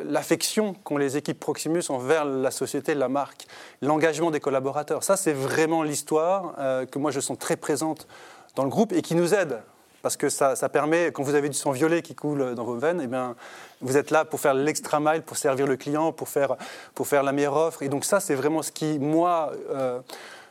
l'affection 0.05 0.73
qu'ont 0.83 0.97
les 0.97 1.17
équipes 1.17 1.39
Proximus 1.39 1.83
envers 1.89 2.25
la 2.25 2.49
société, 2.49 2.95
la 2.95 3.09
marque, 3.09 3.45
l'engagement 3.83 4.31
des 4.31 4.39
collaborateurs. 4.39 5.03
Ça, 5.03 5.17
c'est 5.17 5.33
vraiment 5.33 5.83
l'histoire 5.83 6.55
euh, 6.57 6.87
que 6.87 6.97
moi, 6.97 7.11
je 7.11 7.19
sens 7.19 7.37
très 7.37 7.57
présente 7.57 8.07
dans 8.55 8.63
le 8.63 8.69
groupe 8.69 8.91
et 8.91 9.03
qui 9.03 9.13
nous 9.13 9.35
aide 9.35 9.59
parce 10.01 10.17
que 10.17 10.29
ça, 10.29 10.55
permet, 10.69 11.11
quand 11.11 11.23
vous 11.23 11.35
avez 11.35 11.49
du 11.49 11.57
sang 11.57 11.71
violet 11.71 12.01
qui 12.01 12.15
coule 12.15 12.55
dans 12.55 12.63
vos 12.63 12.75
veines, 12.75 13.01
eh 13.03 13.07
bien, 13.07 13.35
vous 13.81 13.97
êtes 13.97 14.11
là 14.11 14.25
pour 14.25 14.39
faire 14.39 14.53
l'extra 14.53 14.99
mile, 14.99 15.21
pour 15.21 15.37
servir 15.37 15.67
le 15.67 15.77
client, 15.77 16.11
pour 16.11 16.29
faire, 16.29 16.55
pour 16.95 17.07
faire 17.07 17.23
la 17.23 17.31
meilleure 17.31 17.55
offre. 17.55 17.83
Et 17.83 17.89
donc 17.89 18.05
ça, 18.05 18.19
c'est 18.19 18.35
vraiment 18.35 18.61
ce 18.61 18.71
qui, 18.71 18.99
moi, 18.99 19.51
euh, 19.69 19.99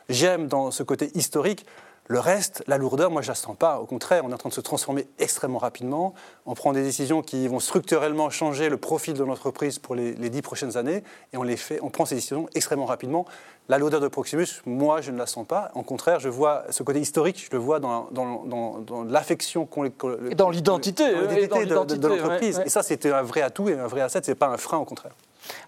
j'aime 0.07 0.47
dans 0.47 0.71
ce 0.71 0.83
côté 0.83 1.11
historique. 1.15 1.65
Le 2.11 2.19
reste, 2.19 2.63
la 2.65 2.79
lourdeur, 2.79 3.11
moi, 3.11 3.21
je 3.21 3.27
ne 3.27 3.31
la 3.33 3.35
sens 3.35 3.55
pas. 3.55 3.79
Au 3.79 3.85
contraire, 3.85 4.23
on 4.25 4.31
est 4.31 4.33
en 4.33 4.37
train 4.37 4.49
de 4.49 4.53
se 4.55 4.61
transformer 4.61 5.07
extrêmement 5.19 5.59
rapidement. 5.59 6.15
On 6.47 6.55
prend 6.55 6.73
des 6.73 6.81
décisions 6.81 7.21
qui 7.21 7.47
vont 7.47 7.59
structurellement 7.59 8.31
changer 8.31 8.67
le 8.67 8.77
profil 8.77 9.13
de 9.13 9.23
l'entreprise 9.23 9.77
pour 9.77 9.93
les, 9.93 10.13
dix 10.15 10.41
prochaines 10.41 10.75
années. 10.75 11.03
Et 11.33 11.37
on, 11.37 11.43
les 11.43 11.55
fait, 11.55 11.77
on 11.83 11.91
prend 11.91 12.05
ces 12.05 12.15
décisions 12.15 12.49
extrêmement 12.55 12.87
rapidement. 12.87 13.27
La 13.67 13.77
lourdeur 13.77 14.01
de 14.01 14.07
Proximus, 14.07 14.47
moi, 14.65 15.01
je 15.01 15.11
ne 15.11 15.19
la 15.19 15.27
sens 15.27 15.45
pas. 15.45 15.69
Au 15.75 15.83
contraire, 15.83 16.19
je 16.19 16.29
vois 16.29 16.63
ce 16.71 16.81
côté 16.81 16.99
historique, 16.99 17.45
je 17.45 17.55
le 17.55 17.61
vois 17.61 17.79
dans, 17.79 18.09
dans, 18.11 19.03
l'affection 19.07 19.67
qu'on 19.67 19.85
Et 19.85 20.33
dans 20.33 20.49
l'identité 20.49 21.03
de, 21.13 22.07
l'entreprise. 22.07 22.59
Et 22.65 22.69
ça, 22.69 22.81
c'était 22.81 23.11
un 23.11 23.21
vrai 23.21 23.43
atout 23.43 23.69
et 23.69 23.77
un 23.77 23.85
vrai 23.85 24.01
asset. 24.01 24.21
Ce 24.23 24.31
n'est 24.31 24.35
pas 24.35 24.47
un 24.47 24.57
frein, 24.57 24.79
au 24.79 24.85
contraire. 24.85 25.13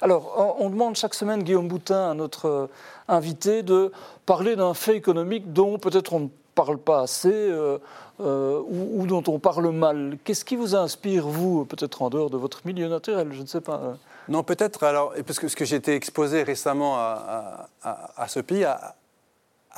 Alors, 0.02 0.56
on 0.60 0.70
demande 0.70 0.96
chaque 0.96 1.14
semaine, 1.14 1.44
Guillaume 1.44 1.68
Boutin, 1.68 2.12
à 2.12 2.14
notre 2.14 2.46
euh, 2.48 2.68
invité, 3.08 3.64
de 3.64 3.92
parler 4.26 4.56
d'un 4.56 4.74
fait 4.74 4.96
économique 4.96 5.54
dont 5.54 5.78
peut-être 5.78 6.14
on 6.14 6.22
ne 6.22 6.28
parle 6.56 6.78
pas 6.78 7.02
assez 7.02 7.30
euh, 7.32 7.78
euh, 8.20 8.62
ou, 8.68 9.06
dont 9.06 9.24
on 9.28 9.40
parle 9.40 9.70
mal. 9.72 10.18
Qu'est-ce 10.24 10.46
qui 10.46 10.56
vous 10.56 10.76
inspire, 10.76 11.28
vous, 11.28 11.66
peut-être 11.66 12.02
en 12.02 12.10
dehors 12.10 12.30
de 12.30 12.38
votre 12.38 12.62
milieu 12.66 12.88
naturel 12.88 13.30
Je 13.32 13.42
ne 13.42 13.48
sais 13.48 13.62
pas. 13.62 13.98
Non, 14.28 14.44
peut-être, 14.44 14.84
alors, 14.84 15.14
parce 15.26 15.40
que, 15.40 15.48
que 15.48 15.66
j'ai 15.66 15.78
été 15.78 15.96
exposé 15.96 16.44
récemment 16.44 16.98
à, 16.98 18.28
ce 18.28 18.40
pays, 18.40 18.64
à, 18.66 18.96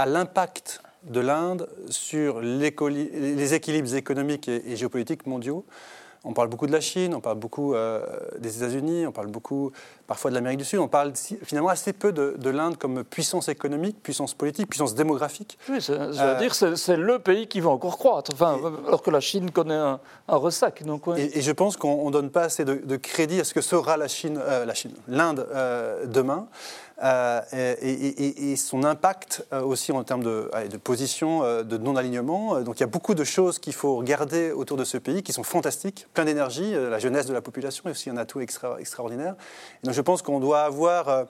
l'impact 0.05 0.81
de 1.03 1.19
l'Inde 1.19 1.69
sur 1.89 2.41
les 2.41 3.53
équilibres 3.53 3.95
économiques 3.95 4.47
et 4.47 4.75
géopolitiques 4.75 5.25
mondiaux. 5.27 5.65
On 6.23 6.33
parle 6.33 6.47
beaucoup 6.47 6.67
de 6.67 6.71
la 6.71 6.79
Chine, 6.81 7.13
on 7.13 7.19
parle 7.19 7.37
beaucoup 7.37 7.73
euh, 7.73 8.05
des 8.39 8.57
États-Unis, 8.57 9.05
on 9.05 9.11
parle 9.11 9.27
beaucoup 9.27 9.71
parfois 10.07 10.31
de 10.31 10.35
l'Amérique 10.35 10.59
du 10.59 10.65
Sud. 10.65 10.79
On 10.79 10.87
parle 10.87 11.13
finalement 11.43 11.69
assez 11.69 11.93
peu 11.93 12.11
de, 12.11 12.49
l'Inde 12.49 12.77
comme 12.77 13.03
puissance 13.03 13.49
économique, 13.49 14.01
puissance 14.03 14.33
politique, 14.33 14.67
puissance 14.67 14.95
démographique. 14.95 15.57
Oui, 15.69 15.79
je 15.79 15.93
veux 15.93 16.19
euh, 16.19 16.39
dire, 16.39 16.53
c'est 16.53 16.97
le 16.97 17.19
pays 17.19 17.47
qui 17.47 17.59
va 17.59 17.69
encore 17.69 17.97
croître, 17.97 18.31
enfin, 18.33 18.59
alors 18.87 19.01
que 19.01 19.09
la 19.09 19.19
Chine 19.19 19.51
connaît 19.51 19.73
un, 19.73 19.99
ressac. 20.27 20.83
Donc, 20.83 21.03
et, 21.17 21.41
je 21.41 21.51
pense 21.51 21.77
qu'on 21.77 22.07
ne 22.07 22.11
donne 22.11 22.29
pas 22.29 22.43
assez 22.43 22.65
de, 22.65 22.95
crédit 22.97 23.39
à 23.39 23.43
ce 23.43 23.53
que 23.53 23.61
sera 23.61 23.97
la 23.97 24.07
Chine, 24.07 24.39
euh, 24.41 24.65
la 24.65 24.73
Chine, 24.73 24.93
l'Inde 25.07 25.47
demain. 26.05 26.47
Euh, 27.01 27.41
et, 27.81 28.55
son 28.55 28.83
impact 28.83 29.45
euh, 29.51 29.61
aussi 29.61 29.91
en 29.91 30.03
termes 30.03 30.23
de, 30.23 30.49
de 30.69 30.77
position, 30.77 31.43
euh, 31.43 31.63
de 31.63 31.77
non-alignement. 31.77 32.61
Donc 32.61 32.77
il 32.77 32.81
y 32.81 32.83
a 32.83 32.87
beaucoup 32.87 33.15
de 33.15 33.23
choses 33.23 33.59
qu'il 33.59 33.73
faut 33.73 33.97
regarder 33.97 34.51
autour 34.51 34.77
de 34.77 34.83
ce 34.83 34.97
pays 34.97 35.23
qui 35.23 35.33
sont 35.33 35.43
fantastiques, 35.43 36.07
plein 36.13 36.25
d'énergie. 36.25 36.73
La 36.73 36.99
jeunesse 36.99 37.25
de 37.25 37.33
la 37.33 37.41
population 37.41 37.83
est 37.87 37.91
aussi 37.91 38.09
un 38.09 38.17
atout 38.17 38.41
extraordinaire. 38.41 39.35
donc 39.83 39.92
je 39.93 40.01
pense 40.01 40.21
qu'on 40.21 40.39
doit 40.39 40.61
avoir 40.61 41.25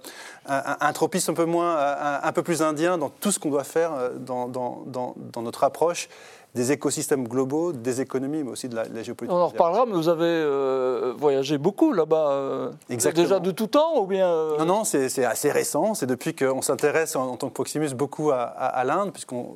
un, 0.48 0.94
tropisme 0.94 1.32
un 1.32 1.34
peu, 1.34 1.46
moins, 1.46 1.78
un, 2.24 2.32
peu 2.32 2.44
plus 2.44 2.62
indien 2.62 2.98
dans 2.98 3.10
tout 3.10 3.32
ce 3.32 3.40
qu'on 3.40 3.50
doit 3.50 3.64
faire 3.64 3.92
dans, 4.20 4.48
dans 4.48 5.42
notre 5.42 5.64
approche 5.64 6.10
des 6.56 6.72
écosystèmes 6.72 7.28
globaux, 7.28 7.74
des 7.74 8.00
économies, 8.00 8.44
mais 8.44 8.52
aussi 8.52 8.70
de 8.70 8.76
la, 8.76 8.84
géopolitique. 9.02 9.36
On 9.36 9.42
en 9.42 9.48
reparlera, 9.48 9.88
mais 9.88 9.94
vous 9.94 10.08
avez 10.08 10.26
euh, 10.26 11.14
voyagé 11.18 11.58
beaucoup 11.58 11.94
là-bas. 11.94 12.30
Euh, 12.30 12.72
Exactement. 12.90 13.24
Déjà 13.24 13.40
de 13.40 13.50
tout 13.50 13.66
temps 13.66 14.00
ou 14.00 14.06
bien 14.06 14.28
euh, 14.28 14.58
Non, 14.60 14.66
non, 14.66 14.84
c'est 14.84 15.26
assez 15.26 15.52
récent. 15.52 15.96
C'est 15.96 16.06
depuis 16.06 16.36
qu'on 16.36 16.62
s'intéresse 16.62 17.16
en, 17.16 17.38
tant 17.38 17.48
que 17.50 17.54
Proximus 17.54 17.96
beaucoup 17.96 18.30
à, 18.32 18.84
l'Inde, 18.86 19.12
puisqu'on 19.12 19.56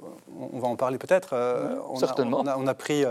on 0.51 0.59
va 0.59 0.67
en 0.67 0.75
parler 0.75 0.97
peut-être. 0.97 1.35
certainement. 1.99 2.43
on, 2.57 2.67
a, 2.67 2.73
pris 2.73 3.05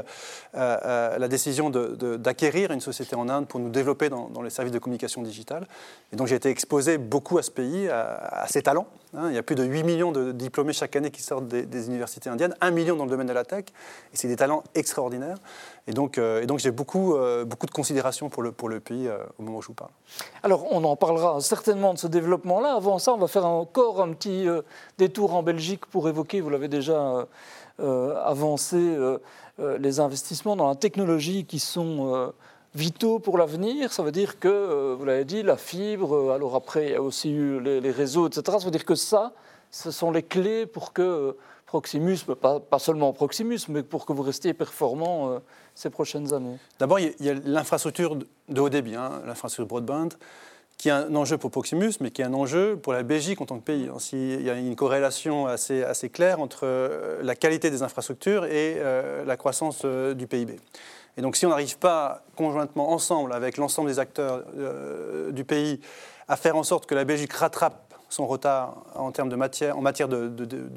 la 0.54 1.28
décision 1.28 1.70
d'acquérir 1.70 2.72
une 2.72 2.80
société 2.80 3.14
en 3.14 3.28
Inde 3.28 3.46
pour 3.46 3.60
nous 3.60 3.68
développer 3.68 4.08
dans, 4.08 4.42
les 4.42 4.50
services 4.50 4.72
de 4.72 4.80
communication 4.80 5.22
digitale. 5.22 5.66
Et 6.12 6.16
donc 6.16 6.26
j'ai 6.26 6.36
été 6.36 6.48
exposé 6.50 6.98
beaucoup 6.98 7.38
à 7.38 7.42
ce 7.42 7.52
pays, 7.52 7.88
à, 7.88 8.46
ses 8.48 8.62
talents. 8.62 8.86
Hein. 9.16 9.30
Il 9.30 9.34
y 9.34 9.38
a 9.38 9.42
plus 9.42 9.56
de 9.56 9.64
8 9.64 9.82
millions 9.82 10.12
de 10.12 10.32
diplômés 10.32 10.72
chaque 10.72 10.94
année 10.94 11.10
qui 11.10 11.22
sortent 11.22 11.48
des, 11.48 11.86
universités 11.86 12.28
indiennes, 12.28 12.54
1 12.60 12.70
million 12.70 12.96
dans 12.96 13.04
le 13.04 13.10
domaine 13.10 13.26
de 13.26 13.32
la 13.32 13.44
tech. 13.44 13.64
Et 14.12 14.16
c'est 14.16 14.28
des 14.28 14.36
talents 14.36 14.62
extraordinaires. 14.74 15.38
Et 15.86 15.92
donc, 15.92 16.18
euh, 16.18 16.46
j'ai 16.58 16.70
beaucoup, 16.70 17.14
euh, 17.14 17.44
beaucoup 17.44 17.66
de 17.66 17.70
considération 17.70 18.28
pour 18.28 18.42
le, 18.42 18.52
pour 18.52 18.68
le 18.68 18.80
pays 18.80 19.08
euh, 19.08 19.18
au 19.38 19.42
moment 19.42 19.58
où 19.58 19.62
je 19.62 19.68
vous 19.68 19.74
parle. 19.74 19.90
Alors, 20.42 20.70
on 20.70 20.84
en 20.84 20.96
parlera 20.96 21.40
certainement 21.40 21.94
de 21.94 21.98
ce 21.98 22.06
développement-là. 22.06 22.74
Avant 22.74 22.98
ça, 22.98 23.12
on 23.12 23.18
va 23.18 23.28
faire 23.28 23.46
encore 23.46 24.02
un 24.02 24.12
petit 24.12 24.46
détour 24.98 25.34
en 25.34 25.42
Belgique 25.42 25.86
pour 25.86 26.08
évoquer, 26.08 26.40
vous 26.40 26.50
l'avez 26.50 26.68
déjà 26.68 27.26
avancé, 27.78 28.96
les 29.58 30.00
investissements 30.00 30.56
dans 30.56 30.68
la 30.68 30.74
technologie 30.74 31.44
qui 31.44 31.58
sont 31.58 32.32
vitaux 32.76 33.18
pour 33.18 33.38
l'avenir. 33.38 33.92
Ça 33.92 34.02
veut 34.02 34.12
dire 34.12 34.38
que, 34.38 34.94
vous 34.94 35.04
l'avez 35.04 35.24
dit, 35.24 35.42
la 35.42 35.56
fibre, 35.56 36.30
alors 36.30 36.54
après, 36.54 36.86
il 36.86 36.92
y 36.92 36.94
a 36.94 37.02
aussi 37.02 37.30
eu 37.30 37.60
les, 37.60 37.90
réseaux, 37.90 38.28
etc. 38.28 38.42
Ça 38.58 38.64
veut 38.64 38.70
dire 38.70 38.84
que 38.84 38.94
ça, 38.94 39.32
ce 39.70 39.90
sont 39.90 40.10
les 40.10 40.22
clés 40.22 40.66
pour 40.66 40.92
que 40.92 41.36
Proximus, 41.66 42.18
pas, 42.40 42.78
seulement 42.78 43.12
Proximus, 43.12 43.60
mais 43.68 43.82
pour 43.82 44.06
que 44.06 44.12
vous 44.12 44.22
restiez 44.22 44.54
performant 44.54 45.40
ces 45.74 45.90
prochaines 45.90 46.32
années 46.32 46.58
D'abord, 46.78 47.00
il 47.00 47.14
y 47.18 47.28
a 47.28 47.34
l'infrastructure 47.44 48.16
de 48.48 48.60
haut 48.60 48.68
débit, 48.68 48.94
hein, 48.94 49.22
l'infrastructure 49.26 49.66
broadband 49.66 50.10
qui 50.76 50.88
est 50.88 50.92
un 50.92 51.14
enjeu 51.14 51.38
pour 51.38 51.50
Proximus, 51.50 51.92
mais 52.00 52.10
qui 52.10 52.22
est 52.22 52.24
un 52.24 52.34
enjeu 52.34 52.76
pour 52.76 52.92
la 52.92 53.02
Belgique 53.02 53.40
en 53.40 53.46
tant 53.46 53.58
que 53.58 53.64
pays. 53.64 53.88
Il 54.12 54.42
y 54.42 54.50
a 54.50 54.54
une 54.54 54.76
corrélation 54.76 55.46
assez, 55.46 56.10
claire 56.12 56.40
entre 56.40 56.60
euh, 56.64 57.22
la 57.22 57.34
qualité 57.34 57.70
des 57.70 57.82
infrastructures 57.82 58.44
et 58.44 58.76
euh, 58.78 59.24
la 59.24 59.36
croissance 59.36 59.82
euh, 59.84 60.12
du 60.14 60.26
PIB. 60.26 60.56
Et 61.16 61.22
donc 61.22 61.36
si 61.36 61.46
on 61.46 61.48
n'arrive 61.48 61.78
pas 61.78 62.22
conjointement, 62.36 62.90
ensemble, 62.90 63.32
avec 63.32 63.56
l'ensemble 63.56 63.88
des 63.88 63.98
acteurs 63.98 64.44
du 65.30 65.44
pays, 65.44 65.80
à 66.28 66.36
faire 66.36 66.56
en 66.56 66.62
sorte 66.62 66.86
que 66.86 66.94
la 66.94 67.04
Belgique 67.04 67.32
rattrape 67.32 67.94
son 68.08 68.26
retard 68.26 68.84
en, 68.94 69.10
termes 69.10 69.28
de 69.28 69.36
matière, 69.36 69.76
en 69.76 69.80
matière 69.80 70.08
de, 70.08 70.28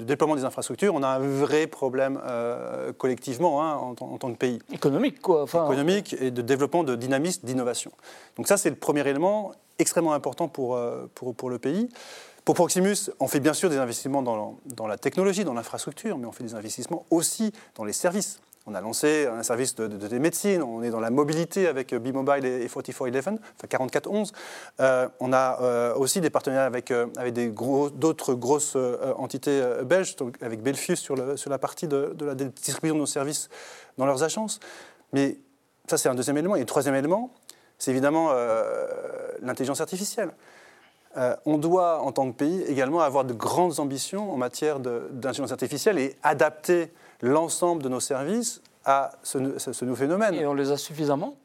déploiement 0.04 0.36
des 0.36 0.46
infrastructures, 0.46 0.96
on 0.96 1.04
a 1.04 1.08
un 1.08 1.20
vrai 1.20 1.68
problème 1.68 2.20
collectivement 2.98 3.64
hein, 3.64 3.76
en, 3.76 3.90
en, 3.90 4.18
tant 4.18 4.32
que 4.32 4.38
pays. 4.38 4.60
Économique, 4.72 5.22
quoi. 5.22 5.44
Enfin... 5.44 5.66
Économique 5.66 6.16
et 6.20 6.32
de 6.32 6.42
développement 6.42 6.84
de 6.84 6.96
dynamisme, 6.96 7.46
d'innovation. 7.46 7.92
Donc 8.38 8.48
ça, 8.48 8.58
c'est 8.58 8.70
le 8.70 8.76
premier 8.76 9.08
élément 9.08 9.52
extrêmement 9.80 10.14
important 10.14 10.48
pour, 10.48 10.76
euh, 10.76 11.10
pour, 11.16 11.34
pour, 11.34 11.50
le 11.50 11.58
pays. 11.58 11.90
Pour 12.46 12.56
Proximus, 12.56 13.10
on 13.20 13.28
fait 13.28 13.40
bien 13.40 13.54
sûr 13.54 13.70
des 13.70 13.78
investissements 13.78 14.22
dans, 14.22 14.58
dans 14.66 14.88
la 14.88 14.98
technologie, 14.98 15.44
dans 15.44 15.54
l'infrastructure, 15.54 16.18
mais 16.18 16.28
on 16.28 16.32
fait 16.32 16.44
des 16.44 16.56
investissements 16.56 17.06
aussi 17.10 17.52
dans 17.76 17.86
les 17.86 17.94
services. 17.94 18.40
On 18.66 18.76
a 18.76 18.82
lancé 18.82 19.26
un 19.26 19.42
service 19.42 19.74
de, 19.76 19.88
de, 19.88 20.18
médecine, 20.20 20.62
on 20.62 20.84
est 20.84 20.92
dans 20.92 21.00
la 21.00 21.10
mobilité 21.10 21.68
avec 21.68 21.96
B-Mobile 21.96 22.46
et 22.46 22.68
4411, 22.68 23.40
enfin 23.58 23.68
4411. 23.68 24.34
Euh, 24.80 25.08
on 25.20 25.34
a 25.34 25.60
euh, 25.62 25.96
aussi 25.96 26.22
des 26.22 26.30
partenariats 26.30 26.66
avec, 26.66 26.92
avec 26.92 27.34
d'autres 27.54 28.34
grosses 28.36 28.78
entités 29.18 29.62
belges, 29.86 30.16
avec 30.42 30.62
Belfius 30.62 31.00
sur, 31.00 31.16
la 31.16 31.58
partie 31.58 31.88
de, 31.88 32.14
de, 32.16 32.26
la 32.26 32.36
distribution 32.36 32.96
de 32.96 33.00
nos 33.00 33.06
services 33.06 33.50
dans 33.98 34.06
leurs 34.06 34.24
agences. 34.24 34.60
Mais 35.14 35.38
ça, 35.90 35.98
c'est 35.98 36.10
un 36.10 36.16
deuxième 36.16 36.38
élément. 36.38 36.56
Et 36.56 36.60
le 36.60 36.66
troisième 36.66 36.96
élément, 36.96 37.32
c'est 37.80 37.92
évidemment 37.92 38.30
euh, 38.32 38.88
l'intelligence 39.42 39.82
artificielle. 39.82 40.32
Euh, 41.18 41.36
on 41.46 41.58
doit, 41.58 42.02
en 42.02 42.12
tant 42.12 42.32
que 42.32 42.38
pays, 42.38 42.62
également 42.68 43.00
avoir 43.00 43.26
de 43.26 43.34
grandes 43.34 43.80
ambitions 43.80 44.32
en 44.32 44.38
matière 44.38 44.80
d'intelligence 44.80 45.52
artificielle 45.52 45.98
et 45.98 46.16
adapter 46.22 46.92
l'ensemble 47.22 47.84
de 47.84 47.90
nos 47.90 48.00
services 48.00 48.62
à 48.86 49.12
ce, 49.24 49.38
nouveau 49.38 49.96
phénomène. 49.96 50.34
Et 50.36 50.46
on 50.46 50.54
les 50.54 50.72
a 50.72 50.78
suffisamment 50.78 51.36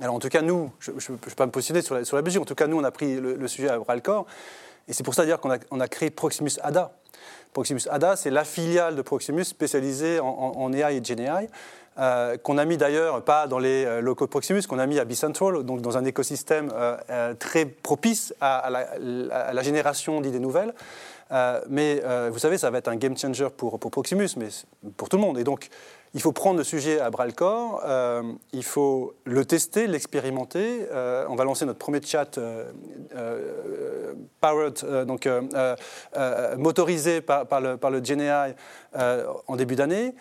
alors 0.00 0.16
en 0.16 0.18
tout 0.18 0.30
cas, 0.30 0.42
nous, 0.42 0.72
je 0.80 0.90
ne 0.90 1.16
peux 1.16 1.30
pas 1.30 1.46
me 1.46 1.52
positionner 1.52 1.80
sur 1.80 1.94
la, 1.94 2.04
sur 2.04 2.16
la 2.16 2.22
Belgique, 2.22 2.40
en 2.40 2.46
tout 2.46 2.56
cas, 2.56 2.66
nous, 2.66 2.76
on 2.76 2.82
a 2.82 2.90
pris 2.90 3.20
le, 3.20 3.46
sujet 3.46 3.68
à 3.68 3.78
bras 3.78 3.94
le 3.94 4.00
corps. 4.00 4.26
Et 4.88 4.94
c'est 4.94 5.04
pour 5.04 5.14
ça 5.14 5.24
dire 5.24 5.38
qu'on 5.38 5.52
a, 5.52 5.58
on 5.70 5.78
a, 5.78 5.86
créé 5.86 6.10
Proximus 6.10 6.50
ADA. 6.60 6.90
Proximus 7.52 7.82
ADA, 7.88 8.16
c'est 8.16 8.30
la 8.30 8.42
filiale 8.42 8.96
de 8.96 9.02
Proximus 9.02 9.44
spécialisée 9.44 10.18
en, 10.18 10.26
en 10.26 10.72
AI 10.72 10.96
et 10.96 11.04
GenAI. 11.04 11.48
Euh, 11.98 12.38
qu'on 12.38 12.56
a 12.56 12.64
mis 12.64 12.78
d'ailleurs 12.78 13.22
pas 13.22 13.46
dans 13.46 13.58
les 13.58 13.84
euh, 13.84 14.00
locaux 14.00 14.24
de 14.24 14.30
Proximus, 14.30 14.62
qu'on 14.62 14.78
a 14.78 14.86
mis 14.86 14.98
à 14.98 15.04
Bicentral, 15.04 15.62
donc 15.62 15.82
dans 15.82 15.98
un 15.98 16.06
écosystème 16.06 16.72
euh, 16.74 17.34
très 17.34 17.66
propice 17.66 18.34
à, 18.40 18.70
la, 18.70 19.62
génération 19.62 20.22
d'idées 20.22 20.38
nouvelles. 20.38 20.72
Mais 21.68 22.02
vous 22.30 22.38
savez, 22.38 22.58
ça 22.58 22.70
va 22.70 22.78
être 22.78 22.88
un 22.88 22.96
game 22.96 23.16
changer 23.16 23.48
pour, 23.56 23.78
Proximus, 23.78 24.28
mais 24.36 24.48
pour 24.96 25.08
tout 25.08 25.16
le 25.16 25.22
monde. 25.22 25.38
Et 25.38 25.44
donc, 25.44 25.68
il 26.14 26.20
faut 26.20 26.32
prendre 26.32 26.58
le 26.58 26.64
sujet 26.64 27.00
à 27.00 27.10
bras 27.10 27.26
le 27.26 27.32
corps, 27.32 27.82
il 28.52 28.64
faut 28.64 29.14
le 29.24 29.44
tester, 29.44 29.86
l'expérimenter. 29.86 30.86
on 31.28 31.34
va 31.34 31.44
lancer 31.44 31.64
notre 31.64 31.78
premier 31.78 32.02
chat 32.02 32.38
powered, 34.40 35.06
donc 35.06 35.28
motorisé 36.58 37.20
par, 37.20 37.60
le, 37.60 37.76
par 37.76 37.90
le 37.90 38.00
GNI 38.00 38.54
en 38.94 39.56
début 39.56 39.76
d'année. 39.76 40.14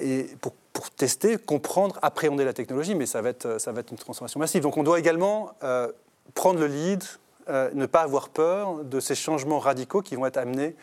et 0.00 0.26
pour 0.42 0.90
tester, 0.90 1.38
comprendre, 1.38 1.98
appréhender 2.02 2.44
la 2.44 2.52
technologie, 2.52 2.94
mais 2.94 3.06
ça 3.06 3.20
va 3.20 3.30
être, 3.30 3.46
une 3.90 3.96
transformation 3.96 4.38
massive. 4.38 4.62
Donc 4.62 4.76
on 4.76 4.84
doit 4.84 5.00
également 5.00 5.50
euh, 5.64 5.90
prendre 6.34 6.60
le 6.60 6.68
lead, 6.68 7.02
euh, 7.48 7.70
ne 7.74 7.86
pas 7.86 8.02
avoir 8.02 8.28
peur 8.28 8.84
de 8.84 9.00
ces 9.00 9.14
changements 9.14 9.58
radicaux 9.58 10.02
qui 10.02 10.16
vont 10.16 10.26
être 10.26 10.36
amenés 10.36 10.76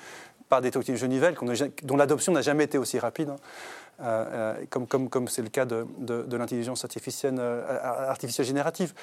par 0.49 0.61
des 0.61 0.71
technologies 0.71 1.07
nouvelles 1.07 1.35
dont 1.83 1.97
l'adoption 1.97 2.31
n'a 2.31 2.41
jamais 2.41 2.65
été 2.65 2.77
aussi 2.77 2.99
rapide, 2.99 3.29
hein. 3.29 3.37
euh, 4.01 4.65
comme 4.69 5.27
c'est 5.27 5.41
le 5.41 5.49
cas 5.49 5.65
de, 5.65 5.87
de, 5.97 6.37
l'intelligence 6.37 6.83
artificielle, 6.83 7.39
artificielle 7.39 8.45
générative. 8.45 8.93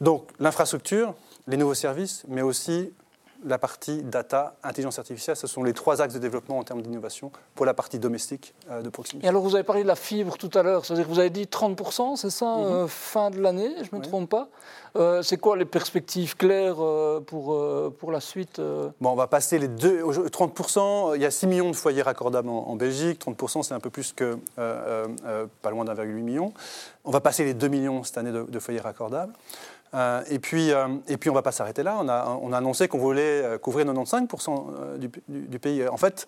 Donc 0.00 0.28
l'infrastructure, 0.40 1.14
les 1.46 1.56
nouveaux 1.56 1.74
services, 1.74 2.24
mais 2.26 2.42
aussi 2.42 2.92
la 3.44 3.58
partie 3.58 4.02
data, 4.02 4.54
intelligence 4.62 4.98
artificielle, 4.98 5.36
ce 5.36 5.46
sont 5.46 5.62
les 5.62 5.72
trois 5.72 6.02
axes 6.02 6.14
de 6.14 6.18
développement 6.18 6.58
en 6.58 6.64
termes 6.64 6.82
d'innovation 6.82 7.32
pour 7.54 7.66
la 7.66 7.74
partie 7.74 7.98
domestique 7.98 8.54
euh, 8.70 8.82
de 8.82 8.88
Proximus. 8.88 9.24
Et 9.24 9.28
alors 9.28 9.42
vous 9.42 9.54
avez 9.54 9.64
parlé 9.64 9.82
de 9.82 9.88
la 9.88 9.96
fibre 9.96 10.36
tout 10.36 10.50
à 10.54 10.62
l'heure, 10.62 10.84
c'est-à-dire 10.84 11.06
que 11.06 11.10
vous 11.10 11.18
avez 11.18 11.30
dit 11.30 11.44
30%, 11.44 12.16
c'est 12.16 12.30
ça, 12.30 12.56
mhm. 12.56 12.64
euh, 12.64 12.86
fin 12.86 13.30
de 13.30 13.40
l'année, 13.40 13.70
je 13.82 13.94
ne 13.94 14.00
me 14.00 14.04
trompe 14.04 14.28
pas. 14.28 14.48
Euh, 14.96 15.22
c'est 15.22 15.36
quoi 15.36 15.56
les 15.56 15.64
perspectives 15.64 16.36
claires 16.36 16.76
pour, 17.26 17.56
pour 17.98 18.12
la 18.12 18.20
suite 18.20 18.60
bon, 19.00 19.10
On 19.10 19.14
va 19.14 19.28
passer 19.28 19.58
les 19.58 19.68
deux, 19.68 20.02
30%, 20.02 21.14
il 21.14 21.22
y 21.22 21.24
a 21.24 21.30
6 21.30 21.46
millions 21.46 21.70
de 21.70 21.76
foyers 21.76 22.02
raccordables 22.02 22.48
en, 22.48 22.74
Belgique, 22.76 23.24
30% 23.24 23.62
c'est 23.62 23.74
un 23.74 23.80
peu 23.80 23.90
plus 23.90 24.12
que 24.12 24.38
pas 24.56 25.70
loin 25.70 25.84
d'1,8 25.84 26.06
million. 26.06 26.52
On 27.04 27.10
va 27.10 27.20
passer 27.20 27.44
les 27.44 27.54
2 27.54 27.68
millions 27.68 28.02
cette 28.02 28.18
année 28.18 28.32
de, 28.32 28.42
de 28.42 28.58
foyers 28.58 28.80
raccordables. 28.80 29.32
Euh, 29.94 30.22
et, 30.28 30.38
puis, 30.38 30.72
euh, 30.72 30.88
et 31.08 31.16
puis, 31.16 31.30
on 31.30 31.32
ne 31.32 31.38
va 31.38 31.42
pas 31.42 31.52
s'arrêter 31.52 31.82
là. 31.82 31.96
On 32.00 32.08
a, 32.08 32.38
on 32.42 32.52
a 32.52 32.58
annoncé 32.58 32.88
qu'on 32.88 32.98
voulait 32.98 33.42
euh, 33.42 33.58
couvrir 33.58 33.86
95% 33.86 34.98
du, 34.98 35.10
du, 35.28 35.58
pays. 35.58 35.86
En 35.88 35.96
fait, 35.96 36.26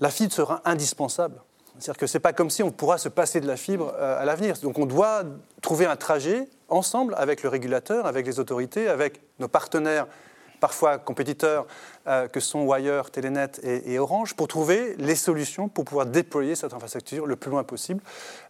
la 0.00 0.10
fibre 0.10 0.32
sera 0.32 0.62
indispensable. 0.64 1.40
C'est-à-dire 1.78 1.98
que 1.98 2.06
ce 2.06 2.16
n'est 2.16 2.20
pas 2.20 2.32
comme 2.32 2.50
si 2.50 2.62
on 2.62 2.70
pourra 2.70 2.98
se 2.98 3.08
passer 3.08 3.40
de 3.40 3.46
la 3.46 3.56
fibre 3.56 3.94
à 3.98 4.24
l'avenir. 4.24 4.56
Donc 4.62 4.78
on 4.78 4.84
doit 4.84 5.22
trouver 5.62 5.86
un 5.86 5.96
trajet 5.96 6.48
ensemble 6.68 7.14
avec 7.16 7.42
le 7.42 7.48
régulateur, 7.48 8.06
avec 8.06 8.26
les 8.26 8.38
autorités, 8.38 8.88
avec 8.88 9.22
nos 9.38 9.48
partenaires 9.48 10.06
parfois 10.62 10.98
compétiteurs 10.98 11.66
euh, 12.06 12.28
que 12.28 12.38
sont 12.38 12.62
Wire, 12.62 13.10
Telenet 13.10 13.50
et, 13.64 13.98
Orange, 13.98 14.34
pour 14.34 14.46
trouver 14.46 14.94
les 14.96 15.16
solutions 15.16 15.68
pour 15.68 15.84
pouvoir 15.84 16.06
déployer 16.06 16.54
cette 16.54 16.72
infrastructure 16.72 17.26
le 17.26 17.34
plus 17.34 17.50
loin 17.50 17.64
possible, 17.64 18.00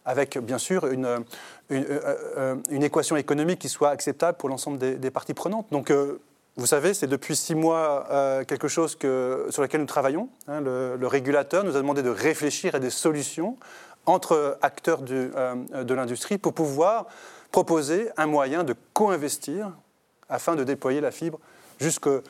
avec 0.05 0.37
bien 0.37 0.59
sûr 0.59 0.87
une, 0.89 1.25
une, 1.71 1.87
euh, 1.89 2.57
équation 2.71 3.17
économique 3.17 3.59
qui 3.59 3.71
soit 3.71 3.89
acceptable 3.89 4.37
pour 4.37 4.51
l'ensemble 4.51 4.77
des, 4.77 5.11
parties 5.11 5.33
prenantes. 5.33 5.67
Donc, 5.73 5.91
euh, 5.91 6.21
vous 6.59 6.67
savez, 6.67 6.93
c'est 6.93 7.07
depuis 7.07 7.35
six 7.35 7.55
mois 7.55 8.07
quelque 8.47 8.69
chose 8.69 8.99
sur 9.01 9.63
lequel 9.63 9.81
nous 9.81 9.87
travaillons. 9.87 10.29
Hein. 10.49 10.61
le, 10.61 11.07
régulateur 11.07 11.65
nous 11.65 11.77
a 11.77 11.81
demandé 11.81 12.03
de 12.03 12.11
réfléchir 12.11 12.75
à 12.75 12.79
des 12.79 12.91
solutions 12.91 13.57
entre 14.05 14.59
acteurs 14.61 15.01
de 15.01 15.95
l'industrie 15.95 16.37
pour 16.37 16.53
pouvoir 16.53 17.07
proposer 17.53 18.11
un 18.19 18.27
moyen 18.27 18.65
de 18.65 18.75
co-investir 18.93 19.73
afin 20.29 20.57
de 20.57 20.65
déployer 20.65 21.01
la 21.01 21.11
fibre 21.11 21.39
jusqu'au 21.83 22.21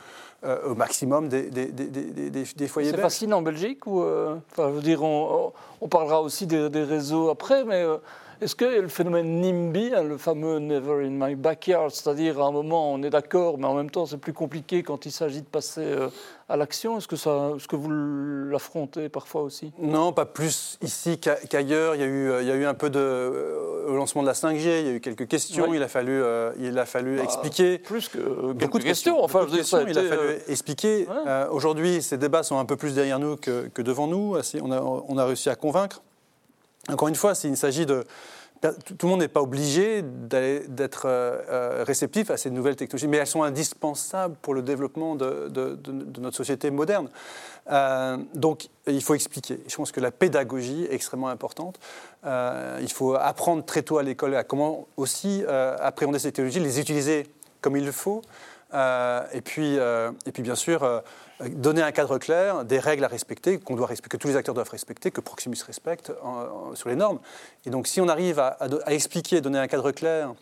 euh, 0.45 0.75
maximum 0.75 1.29
des, 1.29 1.51
des, 1.51 1.67
des, 1.67 2.31
des 2.31 2.69
foyers 2.69 2.91
C'est 2.91 3.01
facile 3.01 3.33
en 3.33 3.43
Belgique 3.43 3.87
ou, 3.87 4.03
euh, 4.03 4.35
enfin, 4.51 4.71
je 4.71 4.75
veux 4.75 4.83
dire, 4.83 5.03
on, 5.05 5.53
on, 5.81 5.89
parlera 5.89 6.21
aussi 6.21 6.49
des, 6.49 6.83
réseaux 6.83 7.31
après, 7.31 7.65
mais 7.65 7.83
euh, 7.83 7.99
est-ce 8.43 8.57
que 8.57 8.65
le 8.65 8.89
phénomène 8.89 9.41
NIMBY, 9.41 9.93
hein, 9.95 10.03
le 10.03 10.19
fameux 10.19 10.59
Never 10.59 11.07
in 11.07 11.11
my 11.11 11.37
backyard, 11.37 11.91
c'est-à-dire 11.91 12.41
à 12.41 12.47
un 12.47 12.51
moment 12.51 12.93
on 12.93 13.03
est 13.03 13.11
d'accord, 13.11 13.57
mais 13.57 13.67
en 13.67 13.75
même 13.75 13.91
temps 13.91 14.05
c'est 14.05 14.19
plus 14.19 14.33
compliqué 14.33 14.83
quand 14.83 15.07
il 15.07 15.13
s'agit 15.13 15.43
de 15.43 15.47
passer 15.47 15.83
euh, 15.83 16.09
à 16.49 16.57
l'action, 16.57 16.99
est-ce 16.99 17.07
que, 17.07 17.15
ça, 17.17 17.53
est-ce 17.57 17.69
que 17.69 17.77
vous 17.77 17.89
l'affrontez 18.51 19.09
parfois 19.09 19.43
aussi? 19.43 19.73
Non, 19.79 20.13
pas 20.13 20.27
plus 20.27 20.77
ici 20.83 21.19
qu'ailleurs. 21.19 21.95
Il 21.95 22.01
y, 22.01 22.05
a 22.05 22.07
eu, 22.07 22.33
il 22.41 22.47
y 22.47 22.51
a 22.51 22.55
eu 22.57 22.65
un 22.65 22.75
peu 22.75 22.91
de 22.91 22.99
euh, 22.99 23.87
au 23.89 23.95
lancement 23.95 24.23
de 24.23 24.27
la 24.27 24.35
5G, 24.35 24.81
il 24.81 24.87
y 24.87 24.91
a 24.91 24.93
eu 24.93 25.01
quelques 25.01 25.29
questions, 25.29 25.73
il 25.73 25.83
a 25.83 25.89
fallu, 25.89 26.21
euh, 26.21 26.53
il 26.59 26.77
a 26.79 26.85
fallu 26.85 27.17
bah, 27.17 27.23
expliquer. 27.23 27.79
Plus 27.79 28.09
que 28.09 28.53
beaucoup 28.53 28.81
de 28.81 28.85
questions. 28.85 29.23
Enfin, 29.23 29.47
questions, 29.47 29.87
il 29.87 29.99
a 29.99 30.03
fallu 30.03 30.39
expliquer. 30.49 31.07
aujourd'hui, 31.51 32.03
ces 32.03 32.19
débats 32.19 32.43
sont 32.43 32.59
un 32.59 32.65
peu 32.65 32.77
plus 32.77 32.95
derrière 32.95 33.21
nous 33.21 33.37
que, 33.37 33.69
que 33.69 33.83
devant 33.83 34.09
nous. 34.09 34.37
On 34.61 34.73
a, 34.73 34.81
on 34.81 35.17
a 35.17 35.25
réussi 35.25 35.49
à 35.49 35.55
convaincre. 35.55 36.03
Encore 36.89 37.09
une 37.09 37.15
fois, 37.15 37.35
s'il 37.35 37.57
s'agit 37.57 37.87
de... 37.87 38.05
Tout 38.61 39.07
le 39.07 39.09
monde 39.09 39.21
n'est 39.21 39.29
pas 39.29 39.43
obligé 39.43 40.03
d'être 40.03 41.07
euh, 41.07 41.41
euh, 41.51 41.85
réceptif 41.85 42.31
à 42.31 42.37
ces 42.37 42.49
nouvelles 42.49 42.77
technologies, 42.77 43.09
mais 43.09 43.17
elles 43.17 43.27
sont 43.27 43.43
indispensables 43.43 44.37
pour 44.41 44.55
le 44.55 44.63
développement 44.63 45.17
de, 45.17 45.51
notre 46.21 46.37
société 46.37 46.71
moderne. 46.71 47.09
Euh, 47.73 48.17
donc, 48.35 48.69
il 48.87 49.03
faut 49.03 49.15
expliquer. 49.15 49.59
Je 49.67 49.75
pense 49.75 49.91
que 49.91 49.99
la 49.99 50.13
pédagogie 50.13 50.85
est 50.85 50.95
extrêmement 50.95 51.29
importante. 51.29 51.81
il 52.25 52.93
faut 52.93 53.17
apprendre 53.17 53.65
très 53.65 53.83
tôt 53.83 53.99
à 53.99 54.05
l'école 54.05 54.37
à 54.37 54.45
comment 54.45 54.87
aussi 54.97 55.43
appréhender 55.81 56.21
ces 56.21 56.31
technologies, 56.31 56.61
les 56.61 56.79
utiliser 56.79 57.27
comme 57.61 57.77
il 57.77 57.85
le 57.85 57.93
faut. 57.93 58.23
Euh, 58.75 59.25
et, 59.33 59.41
puis, 59.41 59.79
euh, 59.79 60.11
et 60.27 60.33
puis, 60.33 60.43
bien 60.43 60.55
sûr, 60.55 60.83
euh, 60.83 61.01
donner 61.51 61.83
un 61.83 61.93
cadre 61.93 62.19
clair, 62.19 62.65
des 62.65 62.79
règles 62.79 63.05
à 63.05 63.09
respecter, 63.09 63.59
qu'on 63.59 63.77
doit 63.77 63.89
que 63.89 64.17
tous 64.17 64.29
les 64.29 64.37
acteurs 64.37 64.55
doivent 64.55 64.71
respecter, 64.71 65.11
que 65.11 65.21
Proximus 65.21 65.59
respecte 65.67 66.13
sur 66.75 66.89
les 66.89 66.97
normes. 66.97 67.21
Et 67.67 67.71
donc, 67.71 67.87
si 67.87 68.01
on 68.01 68.09
arrive 68.09 68.39
à, 68.39 68.57
expliquer, 68.87 69.41
donner 69.41 69.59
un 69.59 69.67
cadre 69.67 69.91
clair, 69.91 70.35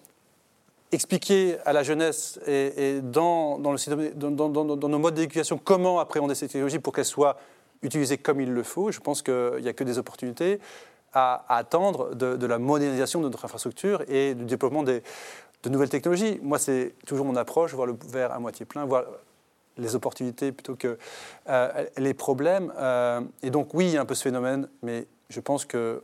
expliquer 0.93 1.57
à 1.65 1.73
la 1.73 1.83
jeunesse 1.83 2.39
et, 2.47 3.01
dans, 3.03 3.59
dans, 3.59 3.75
nos 3.75 4.99
modes 4.99 5.15
d'éducation 5.15 5.59
comment 5.63 6.01
appréhender 6.01 6.35
ces 6.35 6.49
technologies 6.49 6.81
pour 6.81 6.93
qu'elles 6.93 7.05
soient 7.05 7.37
utilisées 7.83 8.19
comme 8.19 8.41
il 8.41 8.53
le 8.53 8.63
faut, 8.63 8.91
je 8.91 9.01
pense 9.01 9.23
qu'il 9.23 9.61
n'y 9.63 9.69
a 9.69 9.73
que 9.73 9.85
des 9.85 9.99
opportunités 9.99 10.61
à, 11.13 11.45
attendre 11.49 12.15
de, 12.15 12.47
la 12.47 12.59
modernisation 12.59 13.21
de 13.21 13.25
notre 13.25 13.45
infrastructure 13.45 14.03
et 14.09 14.35
du 14.35 14.45
développement 14.45 14.83
des, 14.83 15.03
de 15.63 15.69
nouvelles 15.69 15.89
technologies. 15.89 16.39
Moi, 16.43 16.59
c'est 16.59 16.95
toujours 17.07 17.27
mon 17.27 17.37
approche, 17.37 17.75
voir 17.75 17.87
le 17.87 17.97
verre 18.09 18.33
à 18.33 18.39
moitié 18.39 18.67
plein, 18.67 18.85
voir 18.85 19.05
les 19.77 19.95
opportunités 19.95 20.53
plutôt 20.53 20.75
que 20.75 20.99
euh, 21.49 21.85
les 21.97 22.15
problèmes. 22.15 22.73
Euh, 22.79 23.21
et 23.43 23.51
donc, 23.51 23.75
oui, 23.75 23.87
il 23.87 23.93
y 23.93 23.97
a 23.97 24.01
un 24.01 24.05
peu 24.05 24.15
ce 24.15 24.23
phénomène, 24.23 24.69
mais 24.83 25.07
je 25.29 25.41
pense 25.41 25.65
que 25.65 26.03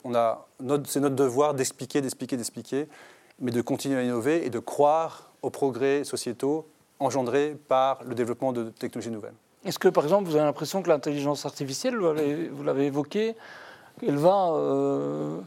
c'est 0.86 1.00
notre 1.00 1.16
devoir 1.16 1.54
d'expliquer, 1.54 2.00
d'expliquer, 2.00 2.36
d'expliquer, 2.36 2.88
mais 3.40 3.50
de 3.50 3.60
continuer 3.60 3.98
à 3.98 4.02
innover 4.02 4.46
et 4.46 4.50
de 4.50 4.58
croire 4.58 5.30
aux 5.42 5.50
progrès 5.50 6.04
sociétaux 6.04 6.66
engendrés 6.98 7.56
par 7.68 8.02
le 8.04 8.14
développement 8.14 8.52
de 8.52 8.70
technologies 8.70 9.10
nouvelles. 9.10 9.34
Est-ce 9.64 9.78
que, 9.78 9.88
par 9.88 10.04
exemple, 10.04 10.28
vous 10.28 10.36
avez 10.36 10.44
l'impression 10.44 10.82
que 10.82 10.88
l'intelligence 10.88 11.44
artificielle, 11.44 11.96
vous 11.96 12.62
l'avez 12.62 12.86
évoqué, 12.86 13.34
elle 14.06 14.16
va 14.16 14.52
euh, 14.52 15.38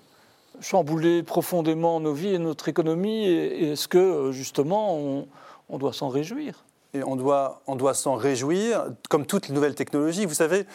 chambouler 0.62 1.24
profondément 1.24 2.00
nos 2.00 2.14
vies 2.14 2.36
et 2.36 2.40
notre 2.40 2.70
économie 2.70 3.26
Et, 3.26 3.72
est-ce 3.72 3.88
que, 3.88 4.32
justement, 4.32 5.26
on, 5.70 5.78
doit 5.78 5.94
s'en 5.94 6.10
réjouir? 6.10 6.64
Et 6.94 7.04
on 7.04 7.16
doit, 7.16 7.62
on 7.68 7.76
doit 7.76 7.94
s'en 7.94 8.16
réjouir, 8.16 8.86
comme 9.10 9.26
toutes 9.26 9.48
les 9.48 9.54
nouvelles 9.54 9.76
technologies. 9.76 10.26
Vous 10.26 10.34
savez, 10.34 10.66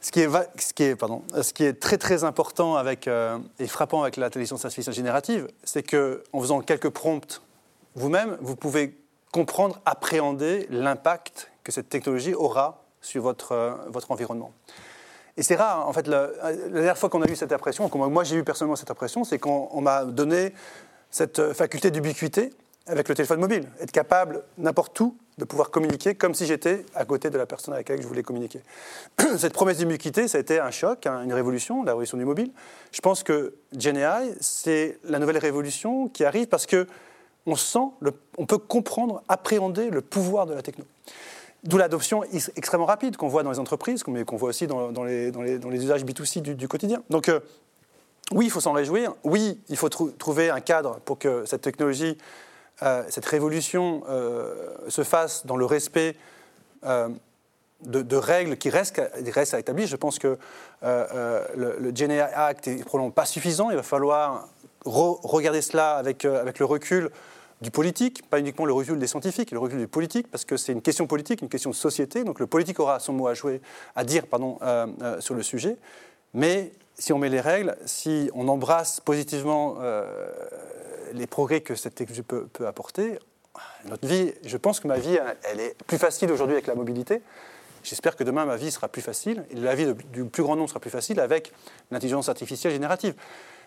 ce 0.00 0.10
qui 0.10 0.20
est, 0.20 0.28
ce 0.58 0.72
qui 0.72 0.82
est, 0.82 0.96
pardon, 0.96 1.22
ce 1.40 1.52
qui 1.52 1.64
est 1.64 1.74
très 1.74 1.96
très 1.96 2.24
important 2.24 2.76
avec, 2.76 3.08
euh, 3.08 3.38
et 3.58 3.66
frappant 3.66 4.02
avec 4.02 4.16
l'intelligence 4.16 4.64
artificielle 4.64 4.94
générative, 4.94 5.48
c'est 5.64 5.82
qu'en 5.82 6.40
faisant 6.40 6.60
quelques 6.60 6.90
prompts 6.90 7.40
vous-même, 7.94 8.36
vous 8.40 8.56
pouvez 8.56 8.98
comprendre, 9.32 9.80
appréhender 9.84 10.66
l'impact 10.70 11.50
que 11.62 11.72
cette 11.72 11.88
technologie 11.88 12.34
aura 12.34 12.84
sur 13.00 13.22
votre, 13.22 13.52
euh, 13.52 13.74
votre 13.88 14.10
environnement. 14.10 14.52
Et 15.36 15.42
c'est 15.42 15.56
rare, 15.56 15.88
en 15.88 15.92
fait, 15.92 16.06
la, 16.08 16.28
dernière 16.72 16.98
fois 16.98 17.08
qu'on 17.08 17.22
a 17.22 17.28
eu 17.28 17.36
cette 17.36 17.52
impression, 17.52 17.90
moi 17.94 18.24
j'ai 18.24 18.36
eu 18.36 18.44
personnellement 18.44 18.76
cette 18.76 18.90
impression, 18.90 19.24
c'est 19.24 19.38
qu'on 19.38 19.80
m'a 19.80 20.04
donné 20.04 20.52
cette 21.10 21.52
faculté 21.52 21.90
d'ubiquité 21.90 22.50
avec 22.86 23.08
le 23.08 23.14
téléphone 23.14 23.40
mobile, 23.40 23.68
être 23.80 23.92
capable 23.92 24.42
n'importe 24.58 24.98
où 25.00 25.16
de 25.38 25.44
pouvoir 25.44 25.70
communiquer 25.70 26.14
comme 26.14 26.34
si 26.34 26.46
j'étais 26.46 26.84
à 26.94 27.04
côté 27.04 27.30
de 27.30 27.38
la 27.38 27.46
personne 27.46 27.72
avec 27.72 27.88
laquelle 27.88 28.02
je 28.02 28.08
voulais 28.08 28.22
communiquer. 28.22 28.60
Cette 29.38 29.52
promesse 29.52 29.78
d'ubiquité, 29.78 30.28
ça 30.28 30.38
a 30.38 30.40
été 30.40 30.58
un 30.58 30.70
choc, 30.70 31.06
hein, 31.06 31.22
une 31.24 31.32
révolution, 31.32 31.82
la 31.82 31.92
révolution 31.92 32.18
du 32.18 32.24
mobile. 32.24 32.50
Je 32.90 33.00
pense 33.00 33.22
que 33.22 33.54
GenAI, 33.76 34.34
c'est 34.40 34.98
la 35.04 35.18
nouvelle 35.18 35.38
révolution 35.38 36.08
qui 36.08 36.24
arrive 36.24 36.48
parce 36.48 36.66
que 36.66 36.86
on 37.46 37.56
sent, 37.56 37.88
on 38.38 38.46
peut 38.46 38.58
comprendre, 38.58 39.22
appréhender 39.28 39.90
le 39.90 40.00
pouvoir 40.00 40.46
de 40.46 40.54
la 40.54 40.62
techno. 40.62 40.84
D'où 41.64 41.78
l'adoption 41.78 42.24
extrêmement 42.56 42.86
rapide 42.86 43.16
qu'on 43.16 43.28
voit 43.28 43.44
dans 43.44 43.52
les 43.52 43.60
entreprises, 43.60 44.02
mais 44.08 44.24
qu'on 44.24 44.36
voit 44.36 44.48
aussi 44.48 44.66
dans, 44.66 45.04
les, 45.04 45.30
usages 45.84 46.04
B2C 46.04 46.40
du, 46.40 46.66
quotidien. 46.66 47.04
Donc, 47.08 47.28
euh, 47.28 47.38
oui, 48.32 48.46
il 48.46 48.50
faut 48.50 48.60
s'en 48.60 48.72
réjouir. 48.72 49.14
Oui, 49.22 49.60
il 49.68 49.76
faut 49.76 49.88
trouver 49.88 50.50
un 50.50 50.60
cadre 50.60 50.98
pour 51.04 51.20
que 51.20 51.44
cette 51.46 51.62
technologie, 51.62 52.18
euh, 52.82 53.04
cette 53.10 53.26
révolution 53.26 54.02
euh, 54.08 54.74
se 54.88 55.04
fasse 55.04 55.46
dans 55.46 55.56
le 55.56 55.64
respect 55.64 56.16
de, 56.82 58.16
règles 58.16 58.56
qui 58.56 58.68
restent, 58.68 58.98
à 58.98 59.58
établir. 59.60 59.86
Je 59.86 59.96
pense 59.96 60.18
que 60.18 60.36
le, 60.82 61.76
le 61.78 62.20
Act 62.34 62.66
n'est 62.66 62.82
probablement 62.82 63.12
pas 63.12 63.24
suffisant. 63.24 63.70
Il 63.70 63.76
va 63.76 63.84
falloir 63.84 64.48
regarder 64.84 65.62
cela 65.62 65.94
avec 65.94 66.24
le 66.24 66.64
recul 66.64 67.10
du 67.62 67.70
politique, 67.70 68.28
pas 68.28 68.40
uniquement 68.40 68.66
le 68.66 68.72
recul 68.72 68.98
des 68.98 69.06
scientifiques, 69.06 69.52
le 69.52 69.58
recul 69.60 69.78
du 69.78 69.86
politique, 69.86 70.28
parce 70.28 70.44
que 70.44 70.56
c'est 70.56 70.72
une 70.72 70.82
question 70.82 71.06
politique, 71.06 71.42
une 71.42 71.48
question 71.48 71.70
de 71.70 71.76
société. 71.76 72.24
Donc 72.24 72.40
le 72.40 72.48
politique 72.48 72.80
aura 72.80 72.98
son 72.98 73.12
mot 73.12 73.28
à 73.28 73.34
jouer, 73.34 73.62
à 73.94 74.04
dire 74.04 74.26
pardon, 74.26 74.58
euh, 74.62 74.86
euh, 75.00 75.20
sur 75.20 75.34
le 75.34 75.44
sujet. 75.44 75.76
Mais 76.34 76.72
si 76.98 77.12
on 77.12 77.18
met 77.18 77.28
les 77.28 77.40
règles, 77.40 77.76
si 77.86 78.30
on 78.34 78.48
embrasse 78.48 78.98
positivement 78.98 79.76
euh, 79.80 80.04
les 81.12 81.28
progrès 81.28 81.60
que 81.60 81.76
cette 81.76 81.94
technologie 81.94 82.22
peut, 82.22 82.66
apporter, 82.66 83.18
notre 83.84 84.08
vie, 84.08 84.32
je 84.44 84.56
pense 84.56 84.80
que 84.80 84.88
ma 84.88 84.98
vie, 84.98 85.18
elle 85.44 85.60
est 85.60 85.76
plus 85.86 85.98
facile 85.98 86.32
aujourd'hui 86.32 86.56
avec 86.56 86.66
la 86.66 86.74
mobilité. 86.74 87.22
J'espère 87.84 88.16
que 88.16 88.24
demain, 88.24 88.44
ma 88.44 88.56
vie 88.56 88.70
sera 88.72 88.88
plus 88.88 89.02
facile 89.02 89.44
la 89.54 89.74
vie 89.74 89.92
du 90.12 90.24
plus 90.24 90.42
grand 90.42 90.56
nombre 90.56 90.68
sera 90.68 90.80
plus 90.80 90.90
facile 90.90 91.20
avec 91.20 91.52
l'intelligence 91.90 92.28
artificielle 92.28 92.72
générative. 92.72 93.14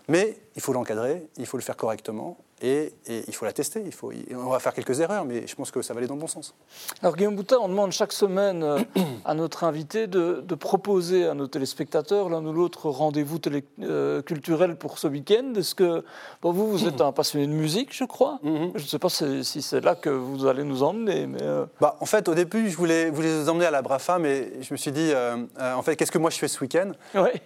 Mais 0.08 0.38
il 0.56 0.62
faut 0.62 0.74
l'encadrer, 0.74 1.28
il 1.38 1.46
faut 1.46 1.58
le 1.58 1.64
faire 1.64 1.76
correctement 1.76 2.38
et, 2.62 2.94
il 3.08 3.34
faut 3.36 3.46
la 3.46 3.52
tester. 3.52 3.82
Il 3.86 3.92
faut, 3.92 4.12
on 4.32 4.50
va 4.50 4.60
faire 4.60 4.74
quelques 4.74 5.00
erreurs, 5.00 5.26
mais 5.26 5.46
je 5.46 5.56
pense 5.56 5.72
que 5.72 5.82
ça 5.82 5.94
va 5.94 6.00
aller 6.00 6.08
dans 6.08 6.16
le 6.16 6.22
bon 6.22 6.28
sens. 6.28 6.56
Alors 7.02 7.16
Guillaume 7.16 7.36
Boutin, 7.36 7.58
on 7.62 7.68
demande 7.68 7.92
chaque 7.92 8.14
semaine 8.14 8.64
euh, 8.64 8.80
à 9.26 9.34
notre 9.34 9.64
invité 9.64 10.08
de, 10.08 10.42
proposer 10.56 11.28
à 11.28 11.34
nos 11.34 11.48
téléspectateurs 11.48 12.30
l'un 12.30 12.44
ou 12.46 12.54
l'autre 12.54 12.90
rendez-vous 12.90 13.40
euh, 13.82 14.22
culturel 14.22 14.78
pour 14.78 15.00
ce 15.00 15.08
week-end. 15.08 15.54
Est-ce 15.56 15.76
que 15.76 16.04
vous, 16.42 16.72
vous 16.72 16.88
êtes 16.88 17.02
un 17.02 17.12
passionné 17.12 17.46
de 17.46 17.52
musique, 17.52 17.94
je 17.94 18.06
crois 18.06 18.40
mhm. 18.42 18.72
Je 18.76 18.84
ne 18.84 18.88
sais 18.88 19.00
pas 19.00 19.10
si, 19.10 19.44
c'est 19.44 19.82
là 19.82 19.96
que 19.96 20.10
vous 20.10 20.46
allez 20.46 20.64
nous 20.64 20.82
emmener. 20.82 21.28
Mais 21.28 21.44
euh, 21.44 21.66
bah, 21.82 21.98
en 22.00 22.06
fait, 22.06 22.30
au 22.30 22.36
début, 22.36 22.70
je 22.70 22.78
voulais, 22.78 23.10
vous 23.10 23.50
emmener 23.50 23.66
à 23.66 23.72
la 23.72 23.82
Brafa, 23.82 24.18
mais 24.18 24.54
je 24.62 24.74
me 24.74 24.78
suis 24.78 24.92
dit, 24.92 25.12
en 25.60 25.82
fait, 25.82 25.98
qu'est-ce 25.98 26.12
que 26.12 26.18
moi 26.18 26.30
je 26.30 26.38
fais 26.38 26.48
ce 26.48 26.60
week-end? 26.62 26.92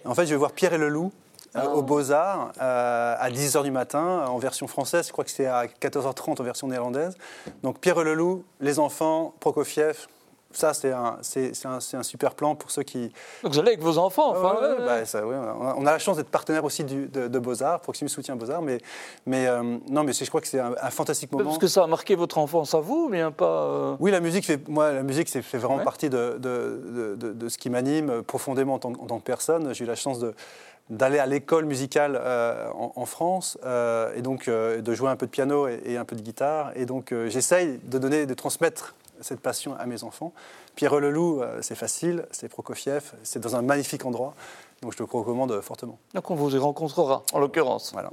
En 0.04 0.14
fait, 0.14 0.26
je 0.26 0.30
vais 0.30 0.36
voir 0.36 0.52
Pierre 0.52 0.74
et 0.74 0.78
le 0.78 0.88
Loup. 0.88 1.10
Euh, 1.56 1.66
au 1.66 1.82
Beaux-Arts 1.82 2.52
euh, 2.62 3.16
à 3.18 3.28
10h 3.28 3.64
du 3.64 3.72
matin 3.72 4.24
en 4.28 4.38
version 4.38 4.68
française. 4.68 5.08
Je 5.08 5.12
crois 5.12 5.24
que 5.24 5.32
c'est 5.32 5.46
à 5.46 5.66
14h30 5.66 6.40
en 6.40 6.44
version 6.44 6.68
néerlandaise. 6.68 7.16
Donc 7.64 7.80
Pierre 7.80 8.02
Leloup, 8.04 8.44
les 8.60 8.78
enfants, 8.78 9.34
Prokofiev. 9.40 10.06
Ça, 10.52 10.74
c'est 10.74 10.90
un, 10.90 11.18
un, 11.64 11.78
un, 11.92 12.02
super 12.02 12.34
plan 12.34 12.56
pour 12.56 12.72
ceux 12.72 12.82
qui. 12.82 13.12
Donc 13.44 13.52
vous 13.52 13.60
allez 13.60 13.68
avec 13.68 13.82
vos 13.82 13.98
enfants, 13.98 14.30
enfin. 14.30 14.58
Bah, 14.80 15.04
ça, 15.04 15.22
on, 15.24 15.86
a, 15.86 15.92
la 15.92 15.98
chance 16.00 16.16
d'être 16.16 16.28
partenaire 16.28 16.64
aussi 16.64 16.82
du, 16.82 17.06
de, 17.06 17.38
Beaux-Arts, 17.38 17.80
Proximus 17.80 18.08
soutient 18.08 18.34
Beaux-Arts, 18.34 18.60
mais, 18.60 18.78
mais 19.26 19.46
euh, 19.46 19.78
non, 19.88 20.02
mais 20.02 20.12
je 20.12 20.24
crois 20.26 20.40
que 20.40 20.48
c'est 20.48 20.58
un, 20.58 20.74
fantastique 20.90 21.30
moment. 21.30 21.44
Parce 21.44 21.58
que 21.58 21.68
ça 21.68 21.84
a 21.84 21.86
marqué 21.86 22.16
votre 22.16 22.38
enfance 22.38 22.74
à 22.74 22.80
vous, 22.80 23.08
mais 23.08 23.30
pas. 23.30 23.96
Oui, 24.00 24.10
la 24.10 24.18
musique, 24.18 24.44
fait, 24.44 24.68
moi, 24.68 24.90
la 24.90 25.04
musique, 25.04 25.28
c'est 25.28 25.42
fait 25.42 25.58
vraiment 25.58 25.84
partie 25.84 26.10
de, 26.10 26.36
de, 26.38 27.14
de, 27.16 27.48
ce 27.48 27.56
qui 27.56 27.70
m'anime 27.70 28.24
profondément 28.24 28.74
en 28.74 28.78
tant, 28.80 28.90
en 28.90 29.06
tant 29.06 29.20
que 29.20 29.24
personne. 29.24 29.72
J'ai 29.72 29.84
eu 29.84 29.86
la 29.86 29.94
chance 29.94 30.18
de 30.18 30.34
d'aller 30.90 31.20
à 31.20 31.26
l'école 31.26 31.64
musicale 31.64 32.18
euh, 32.20 32.68
en, 32.74 33.06
France 33.06 33.56
euh, 33.64 34.12
et 34.14 34.22
donc 34.22 34.48
euh, 34.48 34.82
de 34.82 34.92
jouer 34.92 35.08
un 35.08 35.16
peu 35.16 35.26
de 35.26 35.30
piano 35.30 35.68
et, 35.68 35.96
un 35.96 36.04
peu 36.04 36.16
de 36.16 36.20
guitare. 36.20 36.72
Et 36.74 36.84
donc 36.84 37.14
j'essaye 37.28 37.78
de 37.84 37.98
donner, 37.98 38.26
de 38.26 38.34
transmettre 38.34 38.94
cette 39.20 39.40
passion 39.40 39.76
à 39.78 39.86
mes 39.86 40.02
enfants. 40.02 40.32
Pierre 40.74 40.98
Leloup, 40.98 41.42
c'est 41.60 41.74
facile, 41.74 42.26
c'est 42.30 42.48
Prokofiev, 42.48 43.12
c'est 43.22 43.38
dans 43.38 43.54
un 43.54 43.62
magnifique 43.62 44.06
endroit, 44.06 44.34
donc 44.82 44.92
je 44.92 44.98
te 44.98 45.02
le 45.02 45.08
recommande 45.10 45.60
fortement. 45.60 45.98
Donc 46.14 46.30
on 46.30 46.34
vous 46.34 46.54
y 46.54 46.58
rencontrera, 46.58 47.22
en 47.32 47.38
l'occurrence. 47.38 47.90
Voilà. 47.92 48.10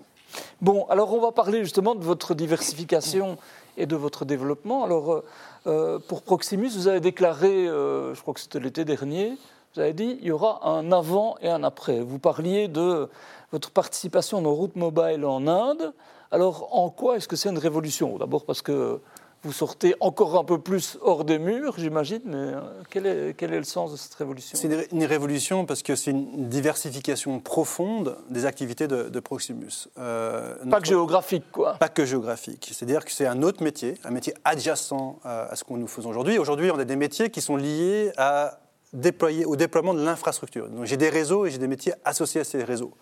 Bon, 0.59 0.85
alors 0.89 1.13
on 1.13 1.21
va 1.21 1.31
parler 1.31 1.63
justement 1.63 1.95
de 1.95 2.03
votre 2.03 2.35
diversification 2.35 3.37
et 3.77 3.85
de 3.85 3.95
votre 3.95 4.25
développement. 4.25 4.83
Alors 4.83 5.23
pour 5.63 6.23
Proximus, 6.23 6.69
vous 6.75 6.87
avez 6.87 6.99
déclaré, 6.99 7.67
je 7.67 8.19
crois 8.21 8.33
que 8.33 8.41
c'était 8.41 8.59
l'été 8.59 8.83
dernier, 8.83 9.37
vous 9.77 9.83
avez 9.83 9.93
dit 9.93 10.17
il 10.21 10.27
y 10.27 10.31
aura 10.31 10.67
un 10.67 10.91
avant 10.91 11.35
et 11.39 11.49
un 11.49 11.63
après. 11.63 11.99
Vous 11.99 12.17
parliez 12.17 12.67
de 12.67 13.09
votre 13.51 13.69
participation 13.69 14.41
dans 14.41 14.51
Route 14.51 14.75
Mobile 14.75 15.23
en 15.23 15.45
Inde. 15.45 15.93
Alors, 16.31 16.69
en 16.71 16.89
quoi 16.89 17.15
est-ce 17.15 17.27
que 17.27 17.35
c'est 17.35 17.49
une 17.49 17.59
révolution? 17.59 18.17
D'abord 18.17 18.43
parce 18.43 18.63
que 18.63 18.99
vous 19.43 19.53
sortez 19.53 19.93
encore 19.99 20.35
un 20.35 20.43
peu 20.43 20.57
plus 20.57 20.97
hors 21.01 21.23
des 21.23 21.37
murs, 21.37 21.75
j'imagine, 21.77 22.21
mais 22.25 22.35
euh, 22.35 22.59
quel 22.89 23.05
est, 23.05 23.35
quel 23.37 23.53
est, 23.53 23.59
le 23.59 23.63
sens 23.65 23.91
de 23.91 23.97
cette 23.97 24.15
révolution? 24.15 24.57
C'est 24.59 24.91
une 24.91 25.05
révolution 25.05 25.67
parce 25.67 25.83
que 25.83 25.95
c'est 25.95 26.09
une 26.09 26.49
diversification 26.49 27.39
profonde 27.39 28.17
des 28.31 28.47
activités 28.47 28.87
de, 28.87 29.19
Proximus. 29.19 29.89
Euh, 29.99 30.55
pas 30.71 30.81
que 30.81 30.87
géographique, 30.87 31.51
quoi. 31.51 31.75
Pas 31.75 31.89
que 31.89 32.03
géographique. 32.03 32.71
C'est-à-dire 32.73 33.05
que 33.05 33.11
c'est 33.11 33.27
un 33.27 33.43
autre 33.43 33.63
métier, 33.63 33.93
un 34.03 34.09
métier 34.09 34.33
adjacent 34.43 35.19
à, 35.23 35.43
à 35.51 35.55
ce 35.55 35.63
que 35.63 35.73
nous 35.73 35.87
faisons 35.87 36.09
aujourd'hui. 36.09 36.39
Aujourd'hui, 36.39 36.71
on 36.71 36.79
a 36.79 36.85
des 36.85 36.95
métiers 36.95 37.29
qui 37.29 37.41
sont 37.41 37.57
liés 37.57 38.11
à 38.17 38.57
au 38.93 39.55
déploiement 39.55 39.93
de 39.93 40.03
l'infrastructure. 40.03 40.69
Donc 40.69 40.85
j'ai 40.85 40.97
des 40.97 41.09
réseaux 41.09 41.45
et 41.45 41.51
j'ai 41.51 41.57
des 41.57 41.67
métiers 41.67 41.93
associés 42.05 42.41
à 42.41 42.43
ces 42.43 42.63
réseaux. 42.63 42.93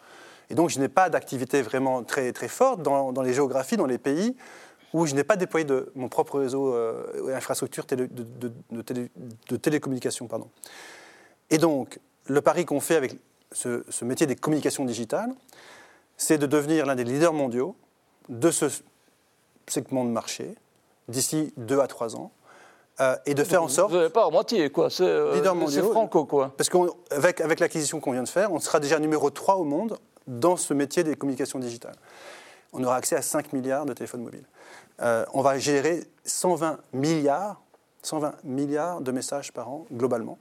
Et 0.49 0.55
donc 0.55 0.69
je 0.69 0.79
n'ai 0.79 0.89
pas 0.89 1.09
d'activité 1.09 1.61
vraiment 1.61 2.03
très, 2.03 2.31
très 2.31 2.47
forte 2.47 2.81
dans, 2.81 3.21
les 3.21 3.33
géographies, 3.33 3.77
dans 3.77 3.85
les 3.85 3.97
pays 3.97 4.35
où 4.93 5.05
je 5.05 5.13
n'ai 5.13 5.23
pas 5.23 5.35
déployé 5.35 5.65
de 5.65 5.91
mon 5.95 6.07
propre 6.07 6.39
réseau 6.39 6.73
euh, 6.73 7.35
infrastructure 7.35 7.85
de, 7.85 9.57
télécommunications. 9.57 10.29
Et 11.49 11.57
donc 11.57 11.99
le 12.27 12.41
pari 12.41 12.65
qu'on 12.65 12.79
fait 12.79 12.95
avec 12.95 13.15
ce 13.51 14.05
métier 14.05 14.27
des 14.27 14.35
communications 14.35 14.85
digitales, 14.85 15.33
c'est 16.17 16.37
de 16.37 16.45
devenir 16.45 16.85
l'un 16.85 16.95
des 16.95 17.03
leaders 17.03 17.33
mondiaux 17.33 17.75
de 18.29 18.51
ce 18.51 18.65
segment 19.67 20.05
de 20.05 20.09
marché 20.09 20.55
d'ici 21.07 21.53
deux 21.57 21.79
à 21.79 21.87
trois 21.87 22.15
ans 22.15 22.31
euh, 23.01 23.15
et 23.25 23.33
de 23.33 23.43
faire 23.43 23.61
en 23.61 23.67
sorte. 23.67 23.91
Vous 23.91 23.97
n'avez 23.97 24.09
pas 24.09 24.25
à 24.25 24.29
moitié, 24.29 24.69
quoi. 24.69 24.89
C'est 24.89 25.03
euh, 25.03 25.91
franco, 25.91 26.25
quoi. 26.25 26.53
Parce 26.55 26.69
qu'avec 26.69 27.41
avec, 27.41 27.59
l'acquisition 27.59 27.99
qu'on 27.99 28.13
vient 28.13 28.23
de 28.23 28.29
faire, 28.29 28.53
on 28.53 28.59
sera 28.59 28.79
déjà 28.79 28.99
numéro 28.99 29.29
3 29.29 29.55
au 29.55 29.65
monde 29.65 29.97
dans 30.27 30.55
ce 30.55 30.73
métier 30.73 31.03
des 31.03 31.15
communications 31.15 31.59
digitales. 31.59 31.95
On 32.71 32.83
aura 32.83 32.95
accès 32.95 33.15
à 33.15 33.21
5 33.21 33.53
milliards 33.53 33.85
de 33.85 33.93
téléphones 33.93 34.23
mobiles. 34.23 34.45
Euh, 35.01 35.25
on 35.33 35.41
va 35.41 35.57
gérer 35.59 36.03
120 36.23 36.79
milliards, 36.93 37.61
120 38.01 38.35
milliards 38.43 39.01
de 39.01 39.11
messages 39.11 39.51
par 39.51 39.69
an 39.69 39.85
globalement 39.91 40.37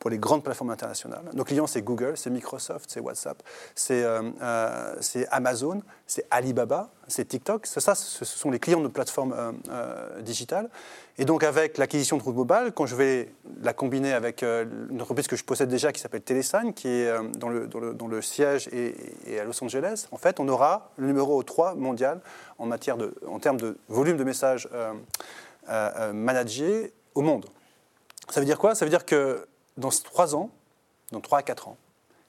pour 0.00 0.08
les 0.10 0.18
grandes 0.18 0.42
plateformes 0.42 0.70
internationales. 0.70 1.22
Nos 1.34 1.44
clients, 1.44 1.66
c'est 1.66 1.82
Google, 1.82 2.16
c'est 2.16 2.30
Microsoft, 2.30 2.90
c'est 2.90 3.00
WhatsApp, 3.00 3.40
c'est 3.74 4.02
euh, 4.02 4.22
euh, 4.42 5.24
Amazon, 5.30 5.82
c'est 6.06 6.26
Alibaba, 6.30 6.90
c'est 7.06 7.28
TikTok. 7.28 7.66
Ça, 7.66 7.94
ce 7.94 8.24
sont 8.24 8.50
les 8.50 8.58
clients 8.58 8.80
de 8.80 8.88
plateformes 8.88 9.34
euh, 9.68 10.22
digitales. 10.22 10.70
Et 11.18 11.26
donc, 11.26 11.44
avec 11.44 11.76
l'acquisition 11.76 12.16
de 12.16 12.22
Route 12.22 12.34
Mobile, 12.34 12.72
quand 12.74 12.86
je 12.86 12.96
vais 12.96 13.34
la 13.62 13.74
combiner 13.74 14.14
avec 14.14 14.42
une 14.42 15.02
entreprise 15.02 15.26
que 15.26 15.36
je 15.36 15.44
possède 15.44 15.68
déjà 15.68 15.92
qui 15.92 16.00
s'appelle 16.00 16.22
Telesign, 16.22 16.72
qui 16.72 16.88
est 16.88 17.12
dans 17.36 17.50
le, 17.50 17.66
dans, 17.66 18.06
le, 18.06 18.22
siège 18.22 18.70
et, 18.72 19.38
à 19.38 19.44
Los 19.44 19.62
Angeles, 19.62 20.06
en 20.12 20.16
fait, 20.16 20.40
on 20.40 20.48
aura 20.48 20.92
le 20.96 21.08
numéro 21.08 21.42
3 21.42 21.74
mondial 21.74 22.22
en, 22.58 22.64
matière 22.64 22.96
de, 22.96 23.14
en 23.28 23.38
termes 23.38 23.60
de 23.60 23.76
volume 23.88 24.16
de 24.16 24.24
messages 24.24 24.66
managés 26.14 26.94
au 27.14 27.20
monde. 27.20 27.44
Ça 28.30 28.40
veut 28.40 28.46
dire 28.46 28.58
quoi? 28.58 28.74
Ça 28.74 28.86
veut 28.86 28.90
dire 28.90 29.04
que 29.04 29.46
dans 29.80 29.88
3 29.88 30.36
ans, 30.36 30.50
dans 31.10 31.20
3 31.20 31.38
à 31.38 31.42
4 31.42 31.68
ans, 31.68 31.76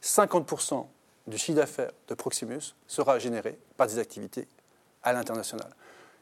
50% 0.01 0.85
du 1.27 1.37
chiffre 1.37 1.57
d'affaires 1.57 1.91
de 2.07 2.15
Proximus 2.15 2.75
sera 2.87 3.19
généré 3.19 3.59
par 3.77 3.87
des 3.87 3.99
activités 3.99 4.47
à 5.03 5.13
l'international 5.13 5.69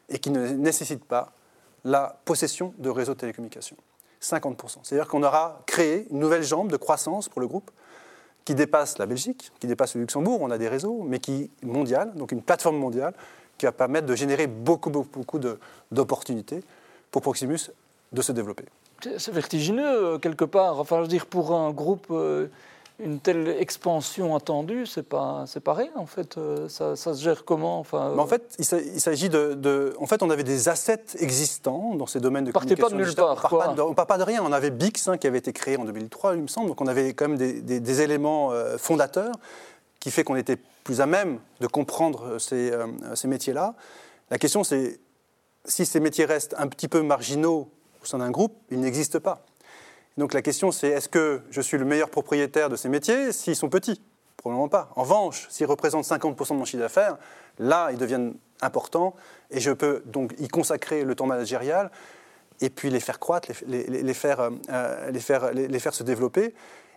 et 0.08 0.18
qui 0.18 0.30
ne 0.30 0.48
nécessitent 0.48 1.04
pas 1.04 1.32
la 1.84 2.20
possession 2.24 2.74
de 2.78 2.90
réseaux 2.90 3.14
de 3.14 3.20
télécommunications. 3.20 3.76
50%. 4.20 4.80
C'est-à-dire 4.82 5.08
qu'on 5.08 5.22
aura 5.22 5.62
créé 5.66 6.06
une 6.10 6.18
nouvelle 6.18 6.42
jambe 6.42 6.70
de 6.70 6.76
croissance 6.76 7.28
pour 7.28 7.40
le 7.40 7.46
groupe 7.46 7.70
qui 8.44 8.54
dépasse 8.54 8.98
la 8.98 9.06
Belgique, 9.06 9.50
qui 9.60 9.66
dépasse 9.66 9.94
le 9.94 10.02
Luxembourg, 10.02 10.40
on 10.42 10.50
a 10.50 10.58
des 10.58 10.68
réseaux, 10.68 11.02
mais 11.02 11.20
qui 11.20 11.50
est 11.62 11.64
mondiale, 11.64 12.12
donc 12.14 12.32
une 12.32 12.42
plateforme 12.42 12.76
mondiale 12.76 13.14
qui 13.56 13.66
va 13.66 13.72
permettre 13.72 14.06
de 14.06 14.14
générer 14.14 14.46
beaucoup, 14.46 14.90
beaucoup, 14.90 15.20
beaucoup 15.20 15.38
d'opportunités 15.90 16.62
pour 17.10 17.22
Proximus 17.22 17.70
de 18.12 18.22
se 18.22 18.32
développer 18.32 18.64
c'est 19.18 19.32
vertigineux 19.32 19.86
euh, 19.86 20.18
quelque 20.18 20.44
part. 20.44 20.78
Enfin, 20.78 20.96
je 20.96 21.02
veux 21.02 21.08
dire, 21.08 21.26
pour 21.26 21.52
un 21.52 21.70
groupe, 21.70 22.06
euh, 22.10 22.48
une 22.98 23.20
telle 23.20 23.48
expansion 23.48 24.36
attendue, 24.36 24.86
c'est 24.86 25.02
pas, 25.02 25.44
c'est 25.46 25.60
pas 25.60 25.74
rien 25.74 25.90
en 25.96 26.06
fait. 26.06 26.36
Euh, 26.36 26.68
ça, 26.68 26.96
se 26.96 27.22
gère 27.22 27.44
comment 27.44 27.78
enfin, 27.78 28.16
En 28.18 28.26
fait, 28.26 28.56
il 28.58 28.64
s'agit 28.64 29.28
de, 29.28 29.94
En 29.98 30.06
fait, 30.06 30.22
on 30.22 30.30
avait 30.30 30.44
des 30.44 30.68
assets 30.68 31.04
existants 31.18 31.94
dans 31.94 32.06
ces 32.06 32.20
domaines 32.20 32.44
de 32.44 32.52
Partez 32.52 32.74
communication. 32.76 32.96
pas 32.96 33.02
de 33.02 33.08
nulle 33.08 33.14
part. 33.14 33.86
On 33.86 33.90
ne 33.90 33.94
part 33.94 34.06
pas 34.06 34.18
de 34.18 34.24
rien. 34.24 34.42
On 34.44 34.52
avait 34.52 34.70
Bix 34.70 35.08
hein, 35.08 35.16
qui 35.16 35.26
avait 35.26 35.38
été 35.38 35.52
créé 35.52 35.76
en 35.76 35.84
2003, 35.84 36.34
il 36.34 36.42
me 36.42 36.48
semble. 36.48 36.68
Donc, 36.68 36.80
on 36.80 36.86
avait 36.86 37.14
quand 37.14 37.28
même 37.28 37.38
des, 37.38 38.00
éléments 38.00 38.52
fondateurs 38.78 39.34
qui 39.98 40.10
fait 40.10 40.24
qu'on 40.24 40.36
était 40.36 40.56
plus 40.84 41.00
à 41.00 41.06
même 41.06 41.40
de 41.60 41.66
comprendre 41.66 42.38
ces, 42.38 42.72
ces 43.14 43.28
métiers-là. 43.28 43.74
La 44.30 44.38
question, 44.38 44.64
c'est 44.64 45.00
si 45.64 45.84
ces 45.84 46.00
métiers 46.00 46.24
restent 46.24 46.54
un 46.58 46.68
petit 46.68 46.88
peu 46.88 47.02
marginaux 47.02 47.68
au 48.02 48.06
sein 48.06 48.18
d'un 48.18 48.30
groupe, 48.30 48.54
il 48.70 48.80
n'existe 48.80 49.18
pas. 49.18 49.44
Donc 50.16 50.34
la 50.34 50.42
question 50.42 50.72
c'est 50.72 50.88
est-ce 50.88 51.08
que 51.08 51.40
je 51.50 51.60
suis 51.60 51.78
le 51.78 51.84
meilleur 51.84 52.10
propriétaire 52.10 52.68
de 52.68 52.76
ces 52.76 52.88
métiers 52.88 53.32
s'ils 53.32 53.56
sont 53.56 53.68
petits? 53.68 54.00
Probablement 54.36 54.68
pas. 54.68 54.90
En 54.96 55.02
revanche, 55.02 55.46
s'ils 55.50 55.66
représentent 55.66 56.06
50% 56.06 56.50
de 56.50 56.54
mon 56.54 56.64
chiffre 56.64 56.82
d'affaires, 56.82 57.18
là, 57.58 57.90
ils 57.92 57.98
deviennent 57.98 58.34
importants 58.62 59.14
et 59.50 59.60
je 59.60 59.70
peux 59.70 60.02
donc 60.06 60.34
y 60.38 60.48
consacrer 60.48 61.04
le 61.04 61.14
temps 61.14 61.26
managérial 61.26 61.90
et 62.60 62.70
puis 62.70 62.90
les 62.90 63.00
faire 63.00 63.18
croître, 63.18 63.48
les, 63.66 64.14
faire, 64.14 64.40
euh, 64.40 65.10
les, 65.10 65.20
faire, 65.20 65.52
les, 65.52 65.78
faire 65.78 65.94
se 65.94 66.02
développer. 66.02 66.54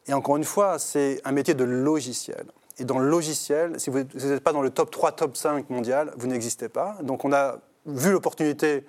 Et 0.08 0.13
encore 0.13 0.38
une 0.38 0.44
fois, 0.44 0.80
c'est 0.80 1.22
un 1.24 1.32
métier 1.32 1.54
de 1.54 1.63
logiciel. 1.63 2.46
Et 2.80 2.86
dans 2.86 3.00
le 3.00 3.08
logiciel, 3.08 3.80
si 3.80 3.89
vous 3.89 4.00
n'êtes 4.00 4.44
pas 4.44 4.52
dans 4.52 4.62
le 4.62 4.70
top 4.70 4.92
3, 4.92 5.13
top 5.13 5.38
5 5.38 5.70
mondial, 5.70 6.13
vous 6.18 6.28
n'existez 6.28 6.70
pas. 6.70 6.98
Donc 7.02 7.24
on 7.24 7.32
a 7.32 7.60
vu 7.86 8.12
l'opportunité 8.12 8.86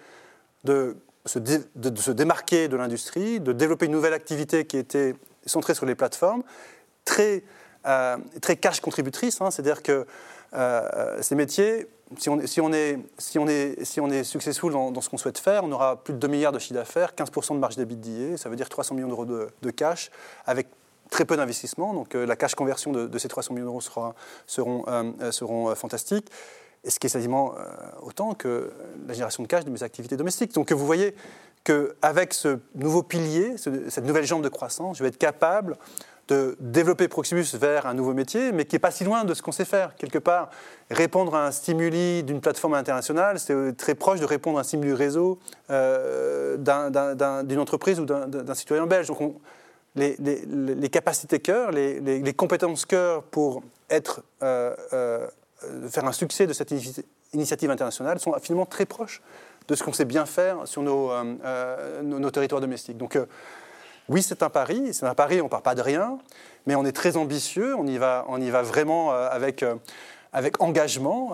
de 0.65 0.97
de, 1.25 1.97
se 2.01 2.11
démarquer 2.11 2.69
de 2.69 2.77
l'industrie, 2.77 3.41
de 3.41 3.53
développer 3.53 3.87
une 3.87 3.93
nouvelle 3.93 4.13
activité 4.13 4.67
qui 4.67 4.77
était 4.77 5.15
centrée 5.47 5.75
sur 5.75 5.87
les 5.87 5.95
plateformes, 5.95 6.43
très, 7.05 7.45
euh, 7.87 8.17
très 8.41 8.57
cash 8.57 8.81
contributrice, 8.81 9.41
hein. 9.41 9.51
c'est-à-dire 9.51 9.83
que 9.83 10.07
euh, 10.55 11.23
ces 11.23 11.35
métiers, 11.35 11.89
si 12.19 12.29
on, 12.29 12.47
si, 12.47 12.61
on 12.61 12.73
est, 12.73 12.99
si, 13.19 13.39
on 13.39 13.49
est, 13.49 13.83
si 13.85 14.01
on 14.01 14.09
est 14.09 14.25
successful 14.25 14.73
dans, 14.73 15.01
ce 15.01 15.09
qu'on 15.09 15.17
souhaite 15.17 15.39
faire, 15.39 15.65
on 15.65 15.73
aura 15.73 16.03
plus 16.03 16.13
de 16.13 16.19
2 16.19 16.29
milliards 16.29 16.53
de 16.53 16.59
chiffre 16.59 16.75
d'affaires, 16.75 17.13
15% 17.17 17.55
de 17.55 17.59
marge 17.59 17.77
d'EBITDA, 17.77 18.37
ça 18.37 18.49
veut 18.49 18.57
dire 18.57 18.69
300 18.69 18.95
millions 18.95 19.09
d'euros 19.09 19.25
de, 19.25 19.71
cash, 19.71 20.11
avec 20.47 20.69
très 21.11 21.25
peu 21.25 21.37
d'investissement. 21.37 21.95
Donc 21.95 22.15
euh, 22.15 22.27
la 22.27 22.37
cash 22.37 22.55
conversion 22.55 22.93
de, 22.93 23.19
ces 23.19 23.29
300 23.29 23.55
millions 23.55 23.67
d'euros 23.67 23.81
sera, 23.81 24.15
seront, 24.47 24.85
seront 25.31 25.75
fantastiques 25.75 26.31
et 26.85 26.91
ce 26.91 26.99
qui 26.99 27.07
est 27.07 27.11
quasiment 27.11 27.55
euh, 27.59 27.65
autant 28.03 28.35
que 28.35 28.71
la 29.07 29.15
génération 29.15 29.43
de 29.43 29.49
cash 29.49 29.65
de 29.65 29.71
mes 29.71 29.83
activités 29.83 30.17
domestiques. 30.17 30.53
Donc 30.55 30.71
vous 30.73 30.87
voyez 30.87 31.15
qu'avec 31.65 32.35
ce 32.35 32.59
nouveau 32.75 33.03
pilier, 33.03 33.57
cette 33.57 34.05
nouvelle 34.05 34.27
jambe 34.27 34.43
de 34.43 34.49
croissance, 34.49 34.99
je 34.99 35.03
vais 35.03 35.09
être 35.09 35.19
capable 35.19 35.77
de 36.29 36.57
développer 36.61 37.09
Proximus 37.09 37.45
vers 37.55 37.87
un 37.87 37.95
nouveau 37.95 38.15
métier, 38.15 38.53
mais 38.53 38.65
qui 38.65 38.75
n'est 38.75 38.81
pas 38.81 38.91
si 38.91 39.05
loin 39.05 39.25
de 39.25 39.35
ce 39.35 39.43
qu'on 39.43 39.53
sait 39.53 39.65
faire. 39.65 39.95
Quelque 39.97 40.19
part, 40.19 40.51
répondre 40.91 41.35
à 41.35 41.47
un 41.47 41.51
stimuli 41.51 42.23
d'une 42.23 42.41
plateforme 42.41 42.75
internationale, 42.75 43.39
c'est 43.39 43.77
très 43.77 43.95
proche 43.95 44.21
de 44.21 44.25
répondre 44.25 44.59
à 44.59 44.63
un 44.63 44.65
stimuli 44.65 44.95
réseau 44.95 45.39
euh, 45.71 46.57
d'une 46.57 47.59
entreprise 47.59 48.01
ou 48.01 48.05
d'un 48.07 48.55
citoyen 48.55 48.87
belge. 48.87 49.09
Donc 49.09 49.37
les, 49.97 50.89
capacités 50.91 51.41
cœur, 51.41 51.71
les, 51.71 52.35
compétences 52.35 52.87
cœur 52.87 53.23
pour 53.25 53.63
être 53.91 54.23
euh, 54.43 54.75
euh, 54.93 55.27
faire 55.89 56.05
un 56.05 56.13
succès 56.13 56.47
de 56.47 56.53
cette 56.53 56.73
initiative 57.33 57.71
internationale 57.71 58.19
sont 58.21 58.35
finalement 58.41 58.67
très 58.67 58.87
proches 58.87 59.23
de 59.69 59.75
ce 59.75 59.83
qu'on 59.83 59.93
sait 59.93 60.05
bien 60.05 60.27
faire 60.27 60.67
sur 60.67 60.83
nos, 60.83 61.11
euh, 61.11 61.35
euh, 61.45 62.31
territoires 62.31 62.61
domestiques. 62.61 62.99
Donc 62.99 63.19
oui, 64.09 64.23
c'est 64.23 64.43
un 64.43 64.51
pari, 64.51 64.93
c'est 64.93 65.07
un 65.07 65.15
pari, 65.15 65.41
on 65.41 65.45
ne 65.45 65.49
part 65.49 65.63
pas 65.63 65.75
de 65.75 65.81
rien, 65.81 66.19
mais 66.67 66.75
on 66.75 66.85
est 66.85 66.93
très 66.93 67.17
ambitieux, 67.17 67.75
on 67.77 67.87
y 67.87 67.97
va, 67.97 68.25
on 68.29 68.41
y 68.41 68.51
va 68.51 68.63
vraiment 68.63 69.13
avec, 69.13 69.65
avec 70.35 70.61
engagement 70.61 71.33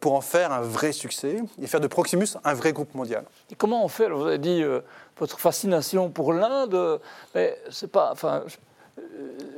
pour 0.00 0.14
en 0.14 0.22
faire 0.22 0.50
un 0.52 0.62
vrai 0.62 0.92
succès 0.92 1.42
et 1.60 1.66
faire 1.66 1.80
de 1.80 1.88
Proximus 1.88 2.28
un 2.42 2.54
vrai 2.54 2.72
groupe 2.72 2.94
mondial. 2.94 3.24
Et 3.50 3.54
comment 3.54 3.84
on 3.84 3.88
fait? 3.88 4.08
Vous 4.08 4.26
avez 4.26 4.38
dit 4.38 4.64
votre 5.18 5.40
fascination 5.40 6.10
pour 6.10 6.32
l'Inde, 6.32 7.00
mais 7.34 7.58
c'est 7.70 7.90
pas, 7.90 8.10
enfin, 8.12 8.42
euh, 8.44 8.48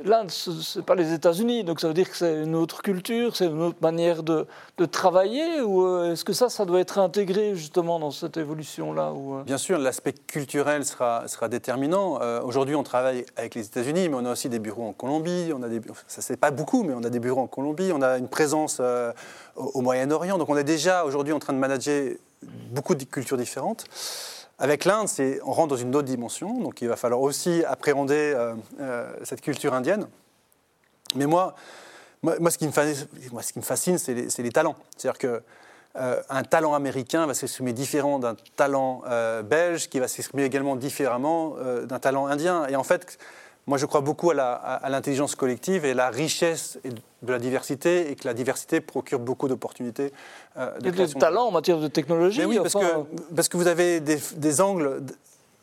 l'Inde, 0.03 0.31
ce 0.31 0.79
n'est 0.79 0.85
pas 0.85 0.95
les 0.95 1.13
États-Unis, 1.13 1.63
donc 1.63 1.79
ça 1.79 1.87
veut 1.87 1.93
dire 1.93 2.09
que 2.09 2.15
c'est 2.15 2.43
une 2.43 2.55
autre 2.55 2.81
culture, 2.81 3.35
c'est 3.35 3.45
une 3.45 3.61
autre 3.61 3.77
manière 3.81 4.23
de, 4.23 4.45
travailler, 4.91 5.61
ou 5.61 5.85
euh, 5.85 6.13
est-ce 6.13 6.23
que 6.23 6.33
ça, 6.33 6.49
ça 6.49 6.65
doit 6.65 6.79
être 6.79 6.99
intégré 6.99 7.55
justement 7.55 7.99
dans 7.99 8.11
cette 8.11 8.37
évolution-là 8.37 9.11
euh? 9.15 9.43
Bien 9.43 9.57
sûr, 9.57 9.77
l'aspect 9.77 10.13
culturel 10.13 10.85
sera, 10.85 11.27
sera 11.27 11.49
déterminant. 11.49 12.19
Aujourd'hui, 12.43 12.75
on 12.75 12.83
travaille 12.83 13.25
avec 13.35 13.55
les 13.55 13.65
États-Unis, 13.65 14.09
mais 14.09 14.15
on 14.15 14.25
a 14.25 14.31
aussi 14.31 14.49
des 14.49 14.59
bureaux 14.59 14.87
en 14.87 14.93
Colombie, 14.93 15.51
on 15.55 15.63
a 15.63 15.69
des, 15.69 15.81
ça 16.07 16.21
c'est 16.21 16.37
pas 16.37 16.51
beaucoup, 16.51 16.83
mais 16.83 16.93
on 16.93 17.03
a 17.03 17.09
des 17.09 17.19
bureaux 17.19 17.41
en 17.41 17.47
Colombie, 17.47 17.91
on 17.93 18.01
a 18.01 18.17
une 18.17 18.29
présence 18.29 18.81
au 19.55 19.81
Moyen-Orient, 19.81 20.37
donc 20.37 20.49
on 20.49 20.57
est 20.57 20.63
déjà 20.63 21.05
aujourd'hui 21.05 21.33
en 21.33 21.39
train 21.39 21.53
de 21.53 21.59
manager 21.59 22.13
beaucoup 22.71 22.95
de 22.95 23.03
cultures 23.03 23.37
différentes. 23.37 23.85
Avec 24.61 24.83
l'Inde, 24.83 25.07
on 25.45 25.53
rentre 25.53 25.69
dans 25.69 25.77
une 25.77 25.95
autre 25.95 26.07
dimension, 26.07 26.59
donc 26.59 26.81
il 26.81 26.89
va 26.89 26.97
falloir 26.97 27.21
aussi 27.21 27.63
appréhender 27.63 28.33
euh, 28.35 28.55
euh, 28.81 29.09
cette 29.23 29.39
culture 29.39 29.73
indienne. 29.73 30.05
Mais 31.15 31.27
moi, 31.27 31.55
moi, 32.21 32.51
ce, 32.51 32.57
qui 32.57 32.67
me 32.67 32.71
fascine, 32.73 33.07
ce 33.41 33.53
qui 33.53 33.59
me 33.59 33.63
fascine, 33.63 33.97
c'est 33.97 34.13
les, 34.13 34.51
talents. 34.51 34.75
C'est-à-dire 34.97 35.17
qu'un 35.17 35.39
euh, 36.01 36.43
talent 36.49 36.73
américain 36.73 37.25
va 37.25 37.33
s'exprimer 37.33 37.71
différent 37.71 38.19
d'un 38.19 38.35
talent 38.57 39.03
belge, 39.45 39.87
qui 39.87 39.99
va 39.99 40.09
s'exprimer 40.09 40.43
également 40.43 40.75
différemment 40.75 41.55
d'un 41.85 41.99
talent 41.99 42.27
indien. 42.27 42.67
Et 42.67 42.75
en 42.75 42.83
fait, 42.83 43.17
moi, 43.67 43.77
je 43.77 43.85
crois 43.85 44.01
beaucoup 44.01 44.31
à 44.31 44.89
l'intelligence 44.89 45.35
collective 45.35 45.85
et 45.85 45.93
la 45.93 46.09
richesse 46.09 46.79
de 47.21 47.31
la 47.31 47.39
diversité 47.39 48.09
et 48.09 48.15
que 48.15 48.27
la 48.27 48.33
diversité 48.33 48.81
procure 48.81 49.19
beaucoup 49.19 49.47
d'opportunités. 49.47 50.11
Euh, 50.57 50.77
de, 50.79 50.89
de 50.89 51.05
talent 51.05 51.45
en 51.45 51.51
matière 51.51 51.79
de 51.79 51.87
technologie. 51.87 52.43
oui, 52.45 52.57
parce, 52.57 52.73
que, 52.73 53.35
parce 53.35 53.47
que 53.47 53.57
vous 53.57 53.67
avez 53.67 53.99
des, 53.99 54.61
angles, 54.61 55.01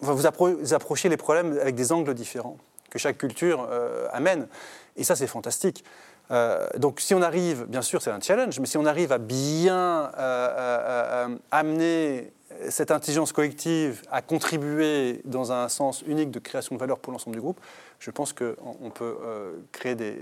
vous, 0.01 0.27
approchez 0.27 1.09
les 1.09 1.17
problèmes 1.17 1.59
avec 1.61 1.75
des 1.75 1.91
angles 1.93 2.15
différents 2.15 2.57
que 2.91 2.99
chaque 2.99 3.19
culture 3.19 3.67
euh, 3.71 4.07
amène. 4.13 4.47
Et 4.97 5.03
ça, 5.03 5.17
c'est 5.17 5.27
fantastique. 5.27 5.85
Euh, 6.31 6.67
donc 6.79 7.01
si 7.01 7.15
on 7.15 7.23
arrive, 7.23 7.67
bien 7.69 7.83
sûr 7.83 8.03
c'est 8.03 8.11
un 8.11 8.21
challenge, 8.21 8.59
mais 8.59 8.67
si 8.67 8.77
on 8.77 8.87
arrive 8.87 9.13
à 9.13 9.19
bien 9.19 10.11
amener 11.53 12.33
cette 12.69 12.91
intelligence 12.91 13.33
collective 13.33 14.03
à 14.11 14.23
contribuer 14.23 15.21
dans 15.25 15.53
un 15.53 15.69
sens 15.69 16.03
unique 16.07 16.31
de 16.31 16.39
création 16.39 16.75
de 16.75 16.81
valeur 16.81 16.99
pour 16.99 17.13
l'ensemble 17.13 17.37
du 17.37 17.41
groupe, 17.43 17.61
je 17.99 18.11
pense 18.11 18.33
qu'on 18.33 18.91
peut 18.95 19.17
euh, 19.25 19.53
créer 19.73 19.95
des, 19.95 20.15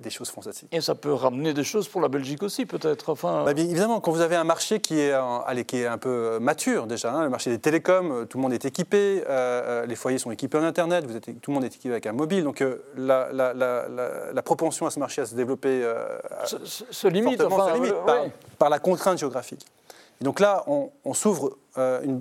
des 0.00 0.10
choses 0.10 0.30
fantastiques. 0.30 0.68
Et 0.70 0.80
ça 0.80 0.94
peut 0.94 1.12
ramener 1.12 1.52
des 1.52 1.64
choses 1.64 1.88
pour 1.88 2.00
la 2.00 2.06
Belgique 2.06 2.44
aussi, 2.44 2.66
peut-être. 2.66 3.08
Enfin... 3.10 3.42
Bah, 3.44 3.52
bien 3.52 3.64
évidemment, 3.64 4.00
quand 4.00 4.12
vous 4.12 4.20
avez 4.20 4.36
un 4.36 4.44
marché 4.44 4.78
qui 4.78 5.00
est, 5.00 5.12
en- 5.16 5.40
allez, 5.40 5.64
qui 5.64 5.78
est 5.78 5.86
un 5.86 5.98
peu 5.98 6.08
euh, 6.08 6.38
mature 6.40 6.86
déjà, 6.86 7.12
hein, 7.12 7.24
le 7.24 7.30
marché 7.30 7.50
des 7.50 7.58
télécoms, 7.58 8.12
euh, 8.12 8.24
tout 8.24 8.38
le 8.38 8.42
monde 8.42 8.52
est 8.52 8.64
équipé, 8.64 9.24
euh, 9.26 9.26
euh, 9.28 9.86
les 9.86 9.96
foyers 9.96 10.18
sont 10.18 10.30
équipés 10.30 10.56
en 10.58 10.62
Internet, 10.62 11.04
vous 11.04 11.16
êtes, 11.16 11.24
tout 11.40 11.50
le 11.50 11.54
monde 11.54 11.64
est 11.64 11.74
équipé 11.74 11.90
avec 11.90 12.06
un 12.06 12.12
mobile, 12.12 12.44
donc 12.44 12.60
euh, 12.62 12.76
la, 12.96 13.30
la- 13.32 13.52
la- 13.54 13.88
la- 13.88 14.32
la 14.32 14.42
propension 14.42 14.86
à 14.86 14.90
ce 14.92 15.00
marché 15.00 15.22
à 15.22 15.26
se 15.26 15.34
développer 15.34 15.82
euh, 15.82 16.16
se, 16.44 17.08
limite, 17.08 17.40
fortement 17.42 17.64
enfin, 17.64 17.72
se 17.74 17.78
limite 17.80 17.92
euh, 17.94 18.04
par, 18.06 18.22
ouais. 18.22 18.32
par 18.56 18.70
la 18.70 18.78
contrainte 18.78 19.18
géographique. 19.18 19.66
Et 20.20 20.24
donc 20.24 20.40
là, 20.40 20.64
on, 20.66 21.14
s'ouvre 21.14 21.56
euh, 21.76 22.18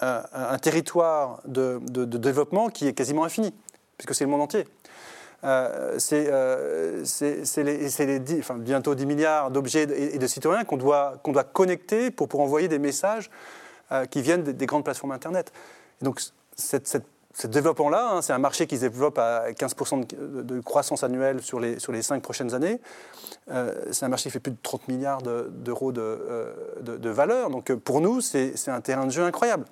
un, 0.00 0.58
territoire 0.58 1.40
de, 1.46 1.78
développement 2.04 2.68
qui 2.68 2.86
est 2.86 2.92
quasiment 2.92 3.24
infini, 3.24 3.54
puisque 3.96 4.14
c'est 4.14 4.24
le 4.24 4.30
monde 4.30 4.42
entier. 4.42 4.66
Euh, 5.44 5.98
c'est 5.98 6.26
euh, 6.28 7.04
bientôt 8.58 8.94
10 8.94 9.06
milliards 9.06 9.50
d'objets 9.50 10.14
et, 10.14 10.18
de 10.18 10.26
citoyens 10.26 10.64
qu'on 10.64 10.76
doit, 10.76 11.20
connecter 11.52 12.10
pour, 12.10 12.28
pour 12.28 12.40
envoyer 12.40 12.68
des 12.68 12.78
messages 12.78 13.30
qui 14.10 14.20
viennent 14.20 14.42
des, 14.42 14.52
des 14.52 14.66
grandes 14.66 14.84
plateformes 14.84 15.12
Internet. 15.12 15.52
Et 16.02 16.04
donc, 16.04 16.20
cette- 16.56 17.06
ce 17.38 17.46
développement-là, 17.46 18.12
hein, 18.12 18.22
c'est 18.22 18.32
un 18.32 18.38
marché 18.38 18.66
qui 18.66 18.76
se 18.76 18.80
développe 18.86 19.18
à 19.18 19.50
15% 19.52 20.06
de, 20.42 20.60
croissance 20.60 21.04
annuelle 21.04 21.42
sur 21.42 21.60
les, 21.60 21.78
sur 21.78 21.92
les 21.92 22.00
5 22.00 22.22
prochaines 22.22 22.54
années. 22.54 22.80
Euh, 23.50 23.74
c'est 23.92 24.06
un 24.06 24.08
marché 24.08 24.30
qui 24.30 24.30
fait 24.30 24.40
plus 24.40 24.52
de 24.52 24.56
30 24.62 24.88
milliards 24.88 25.20
de- 25.20 25.50
d'euros 25.50 25.92
de, 25.92 26.00
euh, 26.00 26.54
de- 26.80 26.96
de 26.96 27.10
valeur. 27.10 27.50
Donc, 27.50 27.68
euh, 27.70 27.76
pour 27.76 28.00
nous, 28.00 28.22
c'est 28.22 28.54
un 28.68 28.80
terrain 28.80 29.04
de 29.04 29.10
jeu 29.10 29.22
incroyable. 29.22 29.66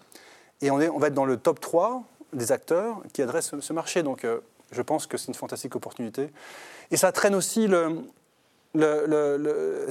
Et 0.61 0.70
on, 0.70 0.79
est, 0.79 0.90
on 0.90 0.98
va 0.98 1.07
être 1.07 1.14
dans 1.14 1.24
le 1.24 1.38
top 1.38 1.59
3 1.59 2.03
des 2.35 2.53
acteurs 2.53 3.00
qui 3.14 3.22
adressent 3.22 3.59
ce, 3.59 3.72
marché. 3.72 4.03
Donc, 4.03 4.27
je 4.70 4.83
pense 4.83 5.07
que 5.07 5.16
c'est 5.16 5.29
une 5.29 5.35
fantastique 5.35 5.74
opportunité. 5.74 6.31
Et 6.90 6.98
ça 6.98 7.12
traîne 7.12 7.35
aussi 7.35 7.66
le. 7.66 7.96
Le- 8.74 9.06
le- 9.06 9.87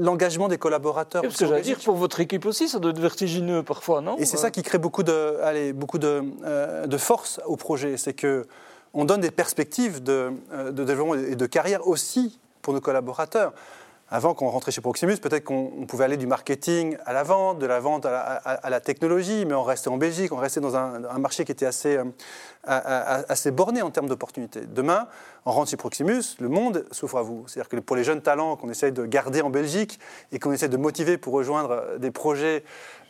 L'engagement 0.00 0.48
des 0.48 0.58
collaborateurs. 0.58 1.22
Parce 1.22 1.36
que 1.36 1.46
j'allais 1.46 1.62
dire, 1.62 1.78
pour 1.84 1.96
votre 1.96 2.20
équipe 2.20 2.46
aussi, 2.46 2.68
ça 2.68 2.78
doit 2.78 2.90
être 2.92 3.00
vertigineux 3.00 3.62
parfois, 3.62 4.00
non? 4.00 4.16
Et 4.18 4.24
c'est 4.24 4.36
ça 4.36 4.50
qui 4.50 4.62
crée 4.62 4.78
beaucoup 4.78 5.02
de, 5.02 5.38
allez, 5.42 5.72
beaucoup 5.72 5.98
de, 5.98 6.22
euh, 6.44 6.86
de 6.86 6.96
force 6.96 7.40
au 7.46 7.56
projet. 7.56 7.96
C'est 7.96 8.12
que 8.14 8.46
on 8.94 9.04
donne 9.04 9.20
des 9.20 9.30
perspectives 9.30 10.02
de, 10.02 10.32
euh, 10.52 10.70
de 10.70 10.84
développement 10.84 11.14
et 11.14 11.34
de 11.34 11.46
carrière 11.46 11.86
aussi 11.88 12.38
pour 12.60 12.74
nos 12.74 12.80
collaborateurs. 12.80 13.52
Avant 14.14 14.34
qu'on 14.34 14.50
rentrait 14.50 14.72
chez 14.72 14.82
Proximus, 14.82 15.16
peut-être 15.16 15.44
qu'on 15.44 15.72
on 15.74 15.86
pouvait 15.86 16.04
aller 16.04 16.18
du 16.18 16.26
marketing 16.26 16.98
à 17.06 17.14
la 17.14 17.22
vente, 17.22 17.58
de 17.58 17.64
la 17.64 17.80
vente 17.80 18.04
à 18.04 18.68
la, 18.68 18.80
technologie, 18.80 19.46
mais 19.46 19.54
on 19.54 19.62
restait 19.62 19.88
en 19.88 19.96
Belgique, 19.96 20.32
on 20.32 20.36
restait 20.36 20.60
dans 20.60 20.76
un, 20.76 21.18
marché 21.18 21.46
qui 21.46 21.52
était 21.52 21.64
assez, 21.64 21.96
euh, 21.96 22.04
assez 22.66 23.50
borné 23.50 23.80
en 23.80 23.90
termes 23.90 24.10
d'opportunités. 24.10 24.66
Demain, 24.66 25.08
on 25.46 25.52
rentre 25.52 25.70
chez 25.70 25.78
Proximus, 25.78 26.36
le 26.40 26.50
monde 26.50 26.84
s'ouvre 26.90 27.16
à 27.16 27.22
vous. 27.22 27.44
C'est-à-dire 27.46 27.70
que 27.70 27.76
pour 27.78 27.96
les 27.96 28.04
jeunes 28.04 28.20
talents 28.20 28.54
qu'on 28.56 28.68
essaye 28.68 28.92
de 28.92 29.06
garder 29.06 29.40
en 29.40 29.48
Belgique 29.48 29.98
et 30.30 30.38
qu'on 30.38 30.52
essaie 30.52 30.68
de 30.68 30.76
motiver 30.76 31.16
pour 31.16 31.32
rejoindre 31.32 31.96
des 31.98 32.10
projets 32.10 32.64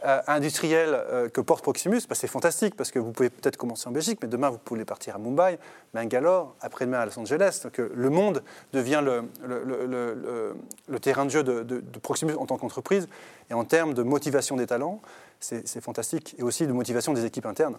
euh, 0.05 0.21
industriels 0.27 0.95
euh, 0.95 1.29
que 1.29 1.41
porte 1.41 1.63
Proximus, 1.63 2.01
bah, 2.09 2.15
c'est 2.15 2.27
fantastique 2.27 2.75
parce 2.77 2.91
que 2.91 2.99
vous 2.99 3.13
pouvez 3.13 3.31
peut-être 3.31 3.57
commencer 3.57 3.89
en 3.89 3.93
Belgique, 3.93 4.19
mais 4.23 4.29
demain 4.29 4.51
vous 4.51 4.59
pouvez 4.59 4.85
partir 4.85 5.15
à 5.17 5.19
Mumbai, 5.19 5.59
Bangalore, 5.95 6.55
après-demain 6.61 7.01
à 7.01 7.07
Los 7.07 7.19
Angeles. 7.19 7.61
Donc 7.65 7.79
euh, 7.79 7.91
le 7.95 8.11
monde 8.11 8.43
devient 8.73 9.03
le, 9.05 10.99
terrain 10.99 11.25
de 11.25 11.31
jeu 11.31 11.43
de, 11.43 11.63
de- 11.63 11.99
Proximus 12.01 12.35
en 12.35 12.47
tant 12.47 12.59
qu'entreprise. 12.59 13.09
Et 13.51 13.55
en 13.55 13.65
termes 13.65 13.95
de 13.95 14.03
motivation 14.03 14.57
des 14.57 14.67
talents, 14.67 15.01
c'est 15.41 15.81
fantastique. 15.81 16.35
Et 16.39 16.43
aussi 16.43 16.67
de 16.67 16.73
motivation 16.73 17.13
des 17.13 17.25
équipes 17.25 17.47
internes. 17.47 17.77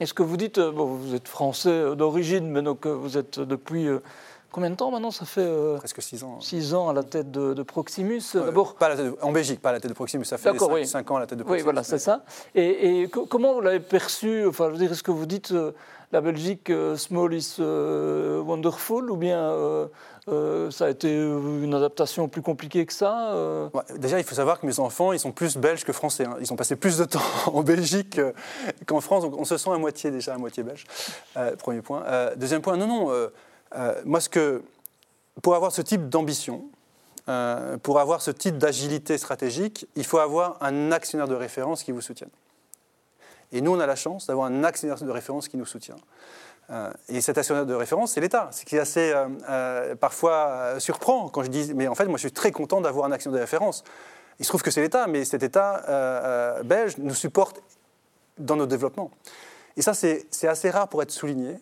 Est-ce 0.00 0.12
que 0.14 0.22
vous 0.24 0.36
dites, 0.36 0.58
bon, 0.58 0.86
vous 0.86 1.14
êtes 1.14 1.28
français 1.28 1.94
d'origine, 1.96 2.50
mais 2.50 2.62
donc 2.62 2.86
vous 2.86 3.16
êtes 3.16 3.38
depuis 3.38 3.88
combien 4.54 4.70
de 4.70 4.76
temps 4.76 4.90
maintenant 4.90 5.10
Ça 5.10 5.24
fait 5.26 5.40
euh, 5.42 5.76
Presque 5.78 6.00
six 6.00 6.22
ans. 6.24 6.40
six 6.40 6.72
ans 6.74 6.88
à 6.88 6.92
la 6.92 7.02
tête 7.02 7.30
de, 7.30 7.52
de 7.54 7.62
Proximus. 7.62 8.22
Euh, 8.36 8.46
D'abord, 8.46 8.74
pas 8.76 8.86
à 8.86 8.88
la 8.90 8.96
tête 8.96 9.06
de- 9.06 9.16
en 9.20 9.32
Belgique, 9.32 9.60
pas 9.60 9.70
à 9.70 9.72
la 9.72 9.80
tête 9.80 9.90
de 9.90 9.94
Proximus. 9.94 10.24
Ça 10.24 10.38
fait 10.38 10.52
D'accord, 10.52 10.68
cinq, 10.68 10.74
oui. 10.74 10.86
cinq 10.86 11.10
ans 11.10 11.16
à 11.16 11.20
la 11.20 11.26
tête 11.26 11.38
de 11.38 11.42
oui, 11.42 11.46
Proximus. 11.48 11.64
voilà, 11.64 11.82
c'est 11.82 11.98
ça. 11.98 12.22
Et, 12.54 13.02
et 13.02 13.08
co- 13.08 13.26
comment 13.26 13.52
vous 13.52 13.60
l'avez 13.60 13.80
perçu 13.80 14.46
Enfin, 14.46 14.66
je 14.68 14.70
veux 14.72 14.78
dire, 14.78 14.92
est-ce 14.92 15.02
que 15.02 15.10
vous 15.10 15.26
dites 15.26 15.50
euh, 15.52 15.72
la 16.12 16.20
Belgique, 16.20 16.70
euh, 16.70 16.96
small 16.96 17.34
is 17.34 17.56
wonderful, 17.58 19.10
ou 19.10 19.16
bien 19.16 19.88
ça 20.70 20.86
a 20.86 20.88
été 20.90 21.12
une 21.14 21.74
adaptation 21.74 22.28
plus 22.28 22.40
compliquée 22.42 22.86
que 22.86 22.92
ça 22.92 23.34
Ouais, 23.74 23.82
déjà, 23.98 24.18
il 24.18 24.24
faut 24.24 24.34
savoir 24.34 24.60
que 24.60 24.66
mes 24.66 24.78
enfants, 24.80 25.12
ils 25.12 25.18
sont 25.18 25.32
plus 25.32 25.56
belges 25.56 25.84
que 25.84 25.92
français. 25.92 26.24
hein. 26.24 26.36
Ils 26.40 26.52
ont 26.52 26.56
passé 26.56 26.76
plus 26.76 26.98
de 26.98 27.04
temps 27.04 27.20
en 27.52 27.62
Belgique 27.62 28.20
qu'en 28.86 29.00
France, 29.00 29.24
donc 29.24 29.34
on 29.38 29.44
se 29.44 29.56
sent 29.56 29.70
à 29.70 29.76
moitié 29.78 30.10
déjà 30.10 30.34
à 30.34 30.38
moitié 30.38 30.62
belge. 30.62 30.84
Premier 31.58 31.82
point. 31.82 32.04
Deuxième 32.36 32.62
point, 32.62 32.76
non, 32.76 32.86
non. 32.86 33.28
Euh, 33.76 34.00
moi, 34.04 34.20
ce 34.20 34.28
que 34.28 34.62
pour 35.42 35.54
avoir 35.54 35.72
ce 35.72 35.82
type 35.82 36.08
d'ambition, 36.08 36.64
euh, 37.28 37.76
pour 37.78 37.98
avoir 37.98 38.22
ce 38.22 38.30
type 38.30 38.58
d'agilité 38.58 39.18
stratégique, 39.18 39.88
il 39.96 40.04
faut 40.04 40.18
avoir 40.18 40.56
un 40.60 40.92
actionnaire 40.92 41.28
de 41.28 41.34
référence 41.34 41.82
qui 41.82 41.92
vous 41.92 42.00
soutienne. 42.00 42.30
Et 43.52 43.60
nous, 43.60 43.72
on 43.72 43.80
a 43.80 43.86
la 43.86 43.96
chance 43.96 44.26
d'avoir 44.26 44.46
un 44.46 44.64
actionnaire 44.64 45.02
de 45.02 45.10
référence 45.10 45.48
qui 45.48 45.56
nous 45.56 45.66
soutient. 45.66 45.96
Euh, 46.70 46.90
et 47.08 47.20
cet 47.20 47.36
actionnaire 47.36 47.66
de 47.66 47.74
référence, 47.74 48.12
c'est 48.12 48.20
l'État. 48.20 48.48
Ce 48.52 48.64
qui 48.64 48.76
est 48.76 48.80
assez 48.80 49.12
parfois 50.00 50.78
surprend 50.78 51.28
quand 51.28 51.42
je 51.42 51.50
dis, 51.50 51.72
mais 51.74 51.88
en 51.88 51.94
fait, 51.94 52.06
moi, 52.06 52.16
je 52.16 52.22
suis 52.22 52.32
très 52.32 52.52
content 52.52 52.80
d'avoir 52.80 53.06
un 53.06 53.12
actionnaire 53.12 53.38
de 53.38 53.42
référence. 53.42 53.84
Il 54.38 54.44
se 54.44 54.50
trouve 54.50 54.62
que 54.62 54.70
c'est 54.70 54.80
l'État, 54.80 55.06
mais 55.06 55.24
cet 55.24 55.42
État 55.42 56.62
belge 56.64 56.96
nous 56.98 57.14
supporte 57.14 57.60
dans 58.38 58.56
nos 58.56 58.66
développements. 58.66 59.10
Et 59.76 59.82
ça, 59.82 59.94
c'est 59.94 60.48
assez 60.48 60.70
rare 60.70 60.88
pour 60.88 61.02
être 61.02 61.10
souligné. 61.10 61.56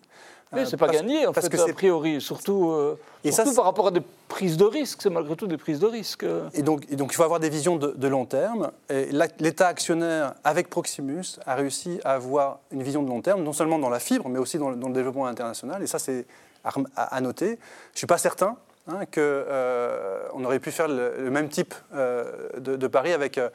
Oui, 0.52 0.60
Euh, 0.60 0.64
c'est 0.66 0.76
pas 0.76 0.86
parce- 0.86 0.98
gagné, 0.98 1.26
en 1.26 1.32
parce 1.32 1.48
fait, 1.48 1.56
que 1.56 1.70
a 1.70 1.72
priori. 1.74 2.20
Surtout, 2.20 2.70
euh, 2.70 2.98
Et 3.24 3.32
surtout 3.32 3.54
par 3.54 3.64
rapport 3.64 3.86
à 3.86 3.90
des 3.90 4.02
prises 4.28 4.56
de 4.56 4.64
risques. 4.64 5.00
C'est 5.02 5.10
malgré 5.10 5.34
tout 5.36 5.46
des 5.46 5.56
prises 5.56 5.78
de 5.78 5.86
risques. 5.86 6.24
euh. 6.24 6.48
Et 6.54 6.62
donc, 6.62 6.82
et 6.90 6.96
donc, 6.96 7.12
il 7.12 7.16
faut 7.16 7.22
avoir 7.22 7.40
des 7.40 7.48
visions 7.48 7.76
de, 7.76 7.88
de 7.96 8.08
long 8.08 8.26
terme. 8.26 8.70
L'État 8.90 9.68
actionnaire, 9.68 10.34
avec 10.44 10.68
Proximus, 10.68 11.38
a 11.46 11.54
réussi 11.54 12.00
à 12.04 12.12
avoir 12.14 12.58
une 12.70 12.82
vision 12.82 13.02
de 13.02 13.08
long 13.08 13.22
terme, 13.22 13.42
non 13.42 13.52
seulement 13.52 13.78
dans 13.78 13.88
la 13.90 13.98
fibre, 14.00 14.28
mais 14.28 14.38
aussi 14.38 14.58
dans 14.58 14.70
le, 14.70 14.76
dans 14.76 14.88
le 14.88 14.94
développement 14.94 15.26
international. 15.26 15.82
Et 15.82 15.86
ça, 15.86 15.98
c'est 15.98 16.26
à, 16.64 17.20
noter. 17.20 17.46
Je 17.46 17.52
ne 17.94 17.96
suis 17.98 18.06
pas 18.06 18.18
certain 18.18 18.56
hein, 18.88 19.00
qu'on 19.12 20.44
aurait 20.44 20.58
pu 20.60 20.70
faire 20.70 20.88
le, 20.88 21.14
le 21.18 21.30
même 21.30 21.48
type 21.48 21.74
euh, 21.94 22.24
de, 22.58 22.76
de 22.76 22.86
pari 22.86 23.12
avec, 23.12 23.38
euh, 23.38 23.48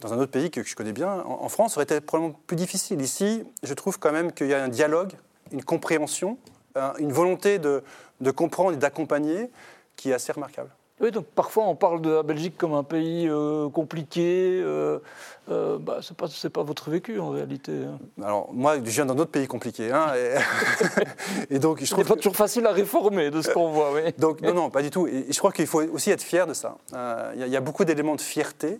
dans 0.00 0.12
un 0.14 0.18
autre 0.18 0.30
pays 0.32 0.50
que 0.50 0.62
je 0.62 0.74
connais 0.74 0.92
bien. 0.92 1.22
En, 1.26 1.40
en 1.44 1.48
France, 1.48 1.72
ça 1.74 1.78
aurait 1.78 1.84
été 1.84 2.00
probablement 2.00 2.38
plus 2.46 2.56
difficile. 2.56 3.00
Ici, 3.02 3.44
je 3.62 3.74
trouve 3.74 3.98
quand 3.98 4.12
même 4.12 4.32
qu'il 4.32 4.48
y 4.48 4.54
a 4.54 4.62
un 4.62 4.68
dialogue, 4.68 5.12
une 5.52 5.64
compréhension, 5.64 6.38
un- 6.74 6.94
une 6.98 7.12
volonté 7.12 7.58
de, 7.58 7.82
de 8.20 8.30
comprendre 8.30 8.72
et 8.72 8.76
d'accompagner 8.76 9.50
qui 9.96 10.10
est 10.10 10.14
assez 10.14 10.32
remarquable. 10.32 10.70
Oui, 11.02 11.10
donc 11.10 11.24
parfois 11.34 11.64
on 11.64 11.74
parle 11.74 12.02
de 12.02 12.10
la 12.10 12.22
Belgique 12.22 12.58
comme 12.58 12.74
un 12.74 12.82
pays 12.82 13.26
euh, 13.26 13.70
compliqué. 13.70 14.60
Euh, 14.62 14.98
euh, 15.48 15.78
bah, 15.78 16.00
pas 16.18 16.26
c'est 16.28 16.50
pas 16.50 16.62
votre 16.62 16.90
vécu 16.90 17.18
en 17.18 17.30
réalité. 17.30 17.72
hein. 17.72 17.98
Alors, 18.22 18.52
moi, 18.52 18.76
je 18.76 18.90
viens 18.90 19.06
d'un 19.06 19.18
autre 19.18 19.30
pays 19.30 19.46
compliqué. 19.46 19.90
hein, 19.90 20.12
et, 20.14 20.34
et 21.54 21.58
donc, 21.58 21.82
je 21.82 21.90
trouve. 21.90 22.04
pas 22.04 22.14
que- 22.14 22.18
toujours 22.20 22.36
facile 22.36 22.66
à 22.66 22.72
réformer 22.72 23.30
de 23.30 23.40
ce 23.40 23.50
qu'on 23.50 23.70
voit. 23.70 23.92
Oui. 23.94 24.12
donc, 24.18 24.42
non, 24.42 24.52
non, 24.52 24.68
pas 24.70 24.82
du 24.82 24.90
tout. 24.90 25.06
Et 25.06 25.24
je 25.30 25.38
crois 25.38 25.52
qu'il 25.52 25.66
faut 25.66 25.82
aussi 25.84 26.10
être 26.10 26.22
fier 26.22 26.46
de 26.46 26.52
ça. 26.52 26.76
Euh, 26.92 27.30
Il 27.34 27.40
y, 27.40 27.44
a- 27.44 27.46
il 27.46 27.52
y 27.52 27.56
a 27.56 27.60
beaucoup 27.62 27.86
d'éléments 27.86 28.14
de 28.16 28.20
fierté. 28.20 28.78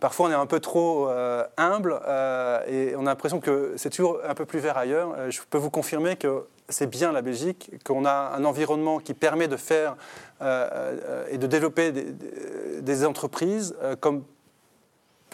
Parfois, 0.00 0.28
on 0.28 0.30
est 0.30 0.34
un 0.34 0.46
peu 0.46 0.60
trop 0.60 1.08
euh, 1.08 1.44
humble 1.56 1.98
euh, 2.06 2.60
et 2.66 2.96
on 2.96 3.02
a 3.02 3.10
l'impression 3.10 3.40
que 3.40 3.74
c'est 3.76 3.90
toujours 3.90 4.18
un 4.26 4.34
peu 4.34 4.44
plus 4.44 4.58
vert 4.60 4.76
ailleurs. 4.76 5.14
Euh, 5.16 5.30
je 5.30 5.40
peux 5.48 5.58
vous 5.58 5.70
confirmer 5.70 6.16
que 6.16 6.44
c'est 6.68 6.88
bien 6.88 7.12
la 7.12 7.22
Belgique, 7.22 7.70
qu'on 7.84 8.04
a 8.04 8.32
un 8.36 8.44
environnement 8.44 8.98
qui 8.98 9.14
permet 9.14 9.48
de 9.48 9.56
faire 9.56 9.96
euh, 10.42 11.24
et 11.30 11.38
de 11.38 11.46
développer 11.46 11.92
des, 11.92 13.04
entreprises 13.06 13.74
comme 14.00 14.24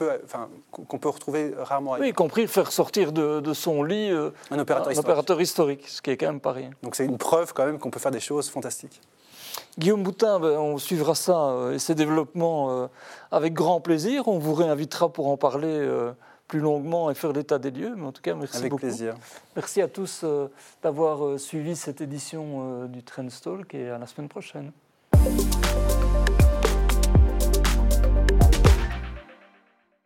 enfin, 0.00 0.48
qu'on 0.70 0.98
peut 0.98 1.08
retrouver 1.08 1.52
rarement 1.56 1.94
ailleurs. 1.94 2.04
Oui, 2.04 2.10
y 2.10 2.12
compris 2.12 2.46
faire 2.46 2.72
sortir 2.72 3.12
de, 3.12 3.40
de 3.40 3.52
son 3.52 3.82
lit 3.82 4.10
euh, 4.10 4.30
Un 4.50 4.58
opérateur 4.58 4.88
un 4.88 4.92
historique. 4.92 5.08
opérateur 5.08 5.40
historique, 5.40 5.88
ce 5.88 6.02
qui 6.02 6.10
est 6.10 6.16
quand 6.16 6.26
même 6.26 6.40
pas 6.40 6.52
rien. 6.52 6.70
Donc 6.82 6.94
c'est 6.94 7.04
une 7.04 7.18
preuve 7.18 7.52
quand 7.52 7.66
même 7.66 7.78
qu'on 7.78 7.90
peut 7.90 8.00
faire 8.00 8.10
des 8.10 8.20
choses 8.20 8.48
fantastiques. 8.48 9.00
Guillaume 9.78 10.04
Boutin, 10.04 10.38
ben, 10.38 10.56
on 10.58 10.78
suivra 10.78 11.14
ça 11.14 11.48
euh, 11.48 11.74
et 11.74 11.78
ses 11.78 11.94
développements 11.94 12.70
euh, 12.70 12.86
avec 13.32 13.54
grand 13.54 13.80
plaisir. 13.80 14.28
On 14.28 14.38
vous 14.38 14.54
réinvitera 14.54 15.12
pour 15.12 15.28
en 15.28 15.36
parler 15.36 15.68
euh, 15.68 16.12
plus 16.46 16.60
longuement 16.60 17.10
et 17.10 17.14
faire 17.14 17.32
l'état 17.32 17.58
des 17.58 17.72
lieux. 17.72 17.94
Mais 17.96 18.06
en 18.06 18.12
tout 18.12 18.22
cas, 18.22 18.34
merci 18.34 18.58
Avec 18.58 18.70
beaucoup. 18.70 18.82
plaisir. 18.82 19.14
Merci 19.56 19.82
à 19.82 19.88
tous 19.88 20.24
d'avoir 20.82 21.40
suivi 21.40 21.74
cette 21.74 22.00
édition 22.00 22.86
du 22.86 23.02
Trendstalk 23.02 23.74
et 23.74 23.88
à 23.88 23.98
la 23.98 24.06
semaine 24.06 24.28
prochaine. 24.28 24.70